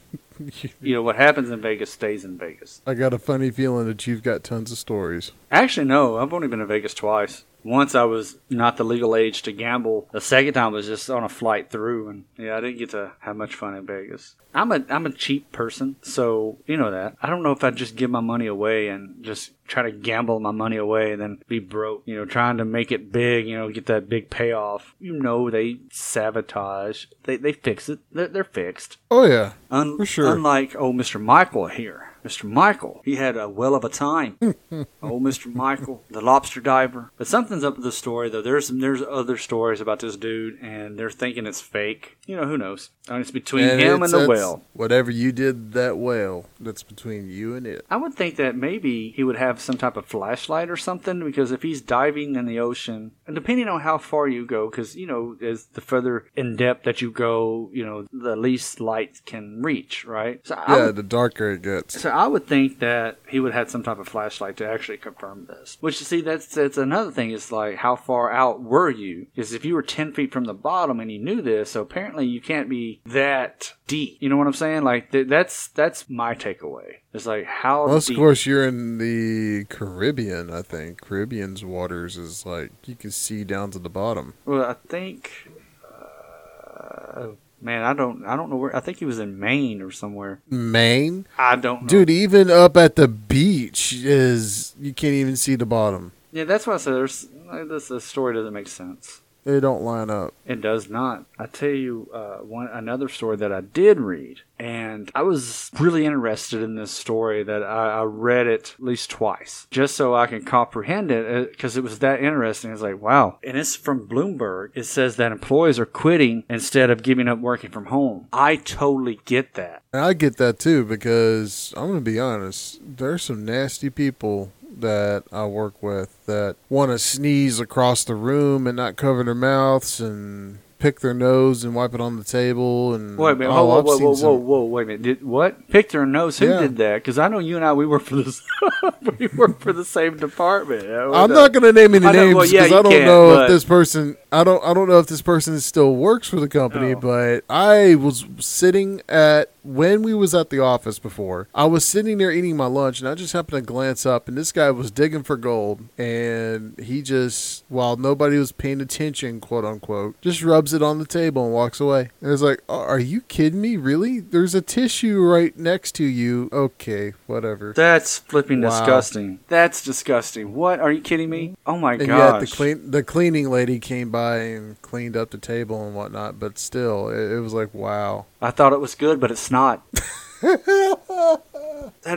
You 0.81 0.95
know, 0.95 1.03
what 1.03 1.17
happens 1.17 1.51
in 1.51 1.61
Vegas 1.61 1.91
stays 1.93 2.25
in 2.25 2.35
Vegas. 2.35 2.81
I 2.87 2.95
got 2.95 3.13
a 3.13 3.19
funny 3.19 3.51
feeling 3.51 3.85
that 3.85 4.07
you've 4.07 4.23
got 4.23 4.43
tons 4.43 4.71
of 4.71 4.79
stories. 4.79 5.31
Actually, 5.51 5.85
no. 5.85 6.17
I've 6.17 6.33
only 6.33 6.47
been 6.47 6.57
to 6.57 6.65
Vegas 6.65 6.95
twice. 6.95 7.45
Once 7.63 7.95
I 7.95 8.03
was 8.03 8.37
not 8.49 8.77
the 8.77 8.83
legal 8.83 9.15
age 9.15 9.41
to 9.43 9.51
gamble. 9.51 10.07
The 10.11 10.21
second 10.21 10.53
time 10.53 10.73
was 10.73 10.87
just 10.87 11.09
on 11.09 11.23
a 11.23 11.29
flight 11.29 11.69
through, 11.69 12.09
and 12.09 12.25
yeah, 12.37 12.57
I 12.57 12.61
didn't 12.61 12.79
get 12.79 12.91
to 12.91 13.11
have 13.19 13.35
much 13.35 13.55
fun 13.55 13.75
in 13.75 13.85
Vegas. 13.85 14.35
I'm 14.53 14.71
a 14.71 14.83
I'm 14.89 15.05
a 15.05 15.11
cheap 15.11 15.51
person, 15.51 15.95
so 16.01 16.57
you 16.65 16.75
know 16.77 16.91
that. 16.91 17.15
I 17.21 17.29
don't 17.29 17.43
know 17.43 17.51
if 17.51 17.63
I'd 17.63 17.75
just 17.75 17.95
give 17.95 18.09
my 18.09 18.19
money 18.19 18.47
away 18.47 18.89
and 18.89 19.23
just 19.23 19.51
try 19.67 19.83
to 19.83 19.91
gamble 19.91 20.39
my 20.39 20.51
money 20.51 20.75
away 20.75 21.13
and 21.13 21.21
then 21.21 21.41
be 21.47 21.59
broke. 21.59 22.03
You 22.05 22.15
know, 22.15 22.25
trying 22.25 22.57
to 22.57 22.65
make 22.65 22.91
it 22.91 23.11
big. 23.11 23.47
You 23.47 23.57
know, 23.57 23.69
get 23.69 23.85
that 23.85 24.09
big 24.09 24.29
payoff. 24.29 24.95
You 24.99 25.13
know, 25.13 25.49
they 25.49 25.77
sabotage. 25.91 27.05
They 27.23 27.37
they 27.37 27.53
fix 27.53 27.87
it. 27.89 27.99
They're, 28.11 28.27
they're 28.27 28.43
fixed. 28.43 28.97
Oh 29.09 29.25
yeah. 29.25 29.53
Un- 29.69 29.97
For 29.97 30.05
sure. 30.05 30.33
Unlike 30.33 30.75
oh, 30.75 30.87
old 30.87 30.95
Mr. 30.95 31.21
Michael 31.21 31.67
here. 31.67 32.10
Mr. 32.23 32.43
Michael, 32.45 33.01
he 33.03 33.15
had 33.15 33.37
a 33.37 33.49
well 33.49 33.75
of 33.75 33.83
a 33.83 33.89
time. 33.89 34.37
old 35.01 35.23
Mr. 35.23 35.53
Michael, 35.53 36.03
the 36.09 36.21
lobster 36.21 36.61
diver. 36.61 37.11
But 37.17 37.27
something's 37.27 37.63
up 37.63 37.75
with 37.75 37.83
the 37.85 37.91
story, 37.91 38.29
though. 38.29 38.41
There's 38.41 38.69
there's 38.69 39.01
other 39.01 39.37
stories 39.37 39.81
about 39.81 39.99
this 39.99 40.15
dude, 40.17 40.59
and 40.61 40.97
they're 40.97 41.09
thinking 41.09 41.45
it's 41.45 41.61
fake. 41.61 42.17
You 42.25 42.35
know, 42.35 42.45
who 42.45 42.57
knows? 42.57 42.89
I 43.09 43.13
mean, 43.13 43.21
it's 43.21 43.31
between 43.31 43.63
him 43.67 43.79
it's- 44.03 44.13
and 44.13 44.23
the 44.23 44.27
whale. 44.27 44.61
Whatever 44.73 45.11
you 45.11 45.31
did 45.31 45.73
that 45.73 45.97
whale, 45.97 46.45
that's 46.59 46.83
between 46.83 47.29
you 47.29 47.55
and 47.55 47.65
it. 47.65 47.85
I 47.89 47.97
would 47.97 48.13
think 48.13 48.35
that 48.37 48.55
maybe 48.55 49.11
he 49.11 49.23
would 49.23 49.35
have 49.37 49.59
some 49.59 49.77
type 49.77 49.97
of 49.97 50.05
flashlight 50.05 50.69
or 50.69 50.77
something 50.77 51.23
because 51.23 51.51
if 51.51 51.63
he's 51.63 51.81
diving 51.81 52.35
in 52.35 52.45
the 52.45 52.59
ocean, 52.59 53.11
and 53.25 53.35
depending 53.35 53.67
on 53.67 53.81
how 53.81 53.97
far 53.97 54.27
you 54.27 54.45
go, 54.45 54.69
because 54.69 54.95
you 54.95 55.07
know, 55.07 55.35
as 55.41 55.65
the 55.73 55.81
further 55.81 56.25
in 56.35 56.55
depth 56.55 56.83
that 56.85 57.01
you 57.01 57.11
go, 57.11 57.69
you 57.73 57.85
know, 57.85 58.05
the 58.11 58.35
least 58.35 58.79
light 58.79 59.21
can 59.25 59.61
reach, 59.61 60.05
right? 60.05 60.39
So 60.45 60.55
Yeah, 60.67 60.85
would 60.87 60.95
the 60.95 61.03
darker 61.03 61.51
it 61.51 61.61
gets. 61.63 62.01
So 62.01 62.10
I 62.11 62.27
would 62.27 62.47
think 62.47 62.79
that 62.79 63.19
he 63.27 63.39
would 63.39 63.53
have 63.53 63.71
some 63.71 63.83
type 63.83 63.99
of 63.99 64.07
flashlight 64.07 64.57
to 64.57 64.67
actually 64.67 64.97
confirm 64.97 65.47
this. 65.47 65.77
Which 65.79 65.99
you 65.99 66.05
see, 66.05 66.21
that's 66.21 66.47
that's 66.47 66.77
another 66.77 67.11
thing. 67.11 67.31
Is 67.31 67.51
like 67.51 67.77
how 67.77 67.95
far 67.95 68.31
out 68.31 68.61
were 68.61 68.89
you? 68.89 69.27
Because 69.33 69.53
if 69.53 69.65
you 69.65 69.73
were 69.73 69.81
ten 69.81 70.13
feet 70.13 70.31
from 70.31 70.43
the 70.45 70.53
bottom 70.53 70.99
and 70.99 71.11
you 71.11 71.19
knew 71.19 71.41
this, 71.41 71.71
so 71.71 71.81
apparently 71.81 72.25
you 72.25 72.41
can't 72.41 72.69
be 72.69 73.01
that 73.05 73.73
deep. 73.87 74.17
You 74.19 74.29
know 74.29 74.37
what 74.37 74.47
I'm 74.47 74.53
saying? 74.53 74.83
Like 74.83 75.11
th- 75.11 75.27
that's 75.27 75.67
that's 75.69 76.09
my 76.09 76.35
takeaway. 76.35 76.95
It's 77.13 77.25
like 77.25 77.45
how 77.45 77.85
Unless, 77.87 78.05
deep. 78.05 78.17
of 78.17 78.21
course, 78.21 78.45
you're 78.45 78.65
in 78.65 78.97
the 78.97 79.65
Caribbean, 79.65 80.49
I 80.49 80.61
think. 80.61 81.01
Caribbean's 81.01 81.65
waters 81.65 82.17
is 82.17 82.45
like, 82.45 82.71
you 82.85 82.95
can 82.95 83.11
see 83.11 83.43
down 83.43 83.71
to 83.71 83.79
the 83.79 83.89
bottom. 83.89 84.35
Well, 84.45 84.63
I 84.63 84.75
think. 84.87 85.49
Uh, 85.85 87.27
man, 87.61 87.83
I 87.83 87.93
don't 87.93 88.25
I 88.25 88.35
don't 88.35 88.49
know 88.49 88.57
where. 88.57 88.75
I 88.75 88.79
think 88.79 88.97
he 88.99 89.05
was 89.05 89.19
in 89.19 89.39
Maine 89.39 89.81
or 89.81 89.91
somewhere. 89.91 90.41
Maine? 90.49 91.27
I 91.37 91.55
don't 91.55 91.83
know. 91.83 91.87
Dude, 91.87 92.09
even 92.09 92.49
up 92.49 92.75
at 92.77 92.95
the 92.95 93.07
beach 93.07 93.93
is, 93.93 94.75
you 94.79 94.93
can't 94.93 95.13
even 95.13 95.35
see 95.35 95.55
the 95.55 95.65
bottom. 95.65 96.11
Yeah, 96.31 96.45
that's 96.45 96.65
why 96.67 96.75
I 96.75 96.77
said 96.77 96.93
there's. 96.93 97.27
This 97.67 97.89
the 97.89 97.99
story 97.99 98.33
doesn't 98.33 98.53
make 98.53 98.69
sense. 98.69 99.21
They 99.43 99.59
don't 99.59 99.81
line 99.81 100.09
up. 100.09 100.33
It 100.45 100.61
does 100.61 100.89
not. 100.89 101.25
I 101.39 101.47
tell 101.47 101.69
you 101.69 102.09
uh, 102.13 102.37
one 102.37 102.67
another 102.67 103.09
story 103.09 103.37
that 103.37 103.51
I 103.51 103.61
did 103.61 103.99
read, 103.99 104.41
and 104.59 105.11
I 105.15 105.23
was 105.23 105.71
really 105.79 106.05
interested 106.05 106.61
in 106.61 106.75
this 106.75 106.91
story. 106.91 107.43
That 107.43 107.63
I, 107.63 108.01
I 108.01 108.03
read 108.03 108.47
it 108.47 108.75
at 108.77 108.83
least 108.83 109.09
twice, 109.09 109.67
just 109.71 109.95
so 109.95 110.13
I 110.13 110.27
can 110.27 110.43
comprehend 110.45 111.11
it, 111.11 111.51
because 111.51 111.75
it 111.75 111.83
was 111.83 111.99
that 111.99 112.21
interesting. 112.21 112.71
It's 112.71 112.81
like 112.81 113.01
wow, 113.01 113.39
and 113.43 113.57
it's 113.57 113.75
from 113.75 114.07
Bloomberg. 114.07 114.71
It 114.75 114.83
says 114.83 115.15
that 115.15 115.31
employees 115.31 115.79
are 115.79 115.85
quitting 115.85 116.43
instead 116.49 116.89
of 116.89 117.03
giving 117.03 117.27
up 117.27 117.39
working 117.39 117.71
from 117.71 117.87
home. 117.87 118.27
I 118.31 118.57
totally 118.57 119.19
get 119.25 119.55
that. 119.55 119.81
And 119.93 120.03
I 120.03 120.13
get 120.13 120.37
that 120.37 120.59
too 120.59 120.85
because 120.85 121.73
I'm 121.75 121.87
going 121.87 121.99
to 121.99 122.11
be 122.11 122.19
honest, 122.19 122.79
there's 122.83 123.23
some 123.23 123.43
nasty 123.43 123.89
people 123.89 124.51
that 124.81 125.23
I 125.31 125.45
work 125.45 125.81
with 125.81 126.25
that 126.25 126.55
want 126.69 126.91
to 126.91 126.99
sneeze 126.99 127.59
across 127.59 128.03
the 128.03 128.15
room 128.15 128.67
and 128.67 128.75
not 128.77 128.95
cover 128.95 129.23
their 129.23 129.35
mouths 129.35 129.99
and 129.99 130.59
pick 130.79 130.99
their 131.01 131.13
nose 131.13 131.63
and 131.63 131.75
wipe 131.75 131.93
it 131.93 132.01
on 132.01 132.17
the 132.17 132.23
table 132.23 132.95
and 132.95 133.15
Wait 133.15 133.33
a 133.33 133.35
minute. 133.35 133.51
oh, 133.53 133.65
Whoa, 133.67 133.81
whoa, 133.83 133.97
whoa, 133.99 134.13
whoa, 134.15 134.33
whoa, 134.33 134.63
wait 134.63 134.81
a 134.81 134.85
minute. 134.87 135.01
Did 135.03 135.23
what? 135.23 135.67
Pick 135.69 135.89
their 135.89 136.07
nose. 136.07 136.39
Who 136.39 136.47
Yeah. 136.47 136.59
did 136.61 136.77
that? 136.77 136.95
Because 136.95 137.19
I 137.19 137.27
know 137.27 137.37
you 137.37 137.55
and 137.55 137.63
I, 137.63 137.71
we 137.73 137.85
work 137.85 138.01
for 138.01 138.15
this. 138.15 138.41
we 139.19 139.27
work 139.27 139.59
for 139.59 139.73
the 139.73 139.85
same 139.85 140.17
department. 140.17 140.85
I'm 140.89 141.29
not 141.31 141.53
going 141.53 141.61
to 141.63 141.71
name 141.71 141.93
any 141.93 142.07
I 142.07 142.11
names 142.13 142.33
well, 142.33 142.45
because 142.45 142.51
yeah, 142.51 142.63
I 142.79 142.81
don't 142.81 142.89
can't, 142.91 143.05
know 143.05 143.35
but- 143.35 143.43
if 143.43 143.49
this 143.51 143.63
person. 143.63 144.17
I 144.31 144.43
don't. 144.43 144.63
I 144.63 144.73
don't 144.73 144.87
know 144.89 144.97
if 144.97 145.05
this 145.07 145.21
person 145.21 145.59
still 145.59 145.93
works 145.95 146.27
for 146.29 146.39
the 146.39 146.47
company. 146.49 146.95
Oh. 146.95 146.99
But 146.99 147.43
I 147.49 147.93
was 147.95 148.25
sitting 148.39 149.01
at 149.09 149.51
when 149.63 150.01
we 150.01 150.13
was 150.13 150.33
at 150.33 150.49
the 150.49 150.59
office 150.59 150.99
before, 150.99 151.47
I 151.53 151.65
was 151.65 151.85
sitting 151.85 152.17
there 152.17 152.31
eating 152.31 152.57
my 152.57 152.65
lunch 152.65 152.99
and 152.99 153.07
I 153.07 153.15
just 153.15 153.33
happened 153.33 153.63
to 153.63 153.67
glance 153.73 154.05
up 154.05 154.27
and 154.27 154.37
this 154.37 154.51
guy 154.51 154.71
was 154.71 154.91
digging 154.91 155.23
for 155.23 155.37
gold 155.37 155.81
and 155.97 156.77
he 156.79 157.01
just 157.01 157.63
while 157.69 157.95
nobody 157.95 158.37
was 158.37 158.51
paying 158.51 158.81
attention, 158.81 159.39
quote 159.39 159.65
unquote, 159.65 160.19
just 160.21 160.41
rubs 160.43 160.73
it 160.73 160.81
on 160.81 160.99
the 160.99 161.05
table 161.05 161.45
and 161.45 161.53
walks 161.53 161.79
away. 161.79 162.09
And 162.21 162.31
it's 162.31 162.41
like, 162.41 162.61
"Are 162.67 162.99
you 162.99 163.21
kidding 163.21 163.61
me? 163.61 163.77
Really? 163.77 164.19
There's 164.19 164.55
a 164.55 164.61
tissue 164.61 165.21
right 165.21 165.57
next 165.57 165.93
to 165.95 166.03
you. 166.03 166.49
Okay, 166.51 167.13
whatever." 167.27 167.73
That's 167.75 168.19
flipping 168.19 168.61
Wow. 168.61 168.69
disgusting. 168.69 169.39
That's 169.47 169.83
disgusting. 169.83 170.53
What? 170.53 170.79
Are 170.79 170.91
you 170.91 171.01
kidding 171.01 171.29
me? 171.29 171.55
Oh 171.65 171.77
my 171.77 171.93
And 171.93 172.07
gosh. 172.07 172.41
yet 172.41 172.49
the 172.49 172.55
clean 172.55 172.91
the 172.91 173.03
cleaning 173.03 173.49
lady 173.49 173.79
came 173.79 174.09
by 174.09 174.37
and 174.37 174.81
cleaned 174.81 175.15
up 175.15 175.29
the 175.31 175.37
table 175.37 175.85
and 175.85 175.95
whatnot, 175.95 176.39
but 176.39 176.57
still, 176.57 177.09
it, 177.09 177.31
it 177.31 177.39
was 177.39 177.53
like, 177.53 177.73
wow. 177.73 178.25
I 178.41 178.51
thought 178.51 178.73
it 178.73 178.79
was 178.79 178.95
good, 178.95 179.19
but 179.19 179.31
it's 179.31 179.51
not. 179.51 179.85
that 180.41 181.43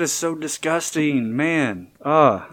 is 0.00 0.12
so 0.12 0.34
disgusting, 0.34 1.36
man. 1.36 1.88
Uh 2.02 2.46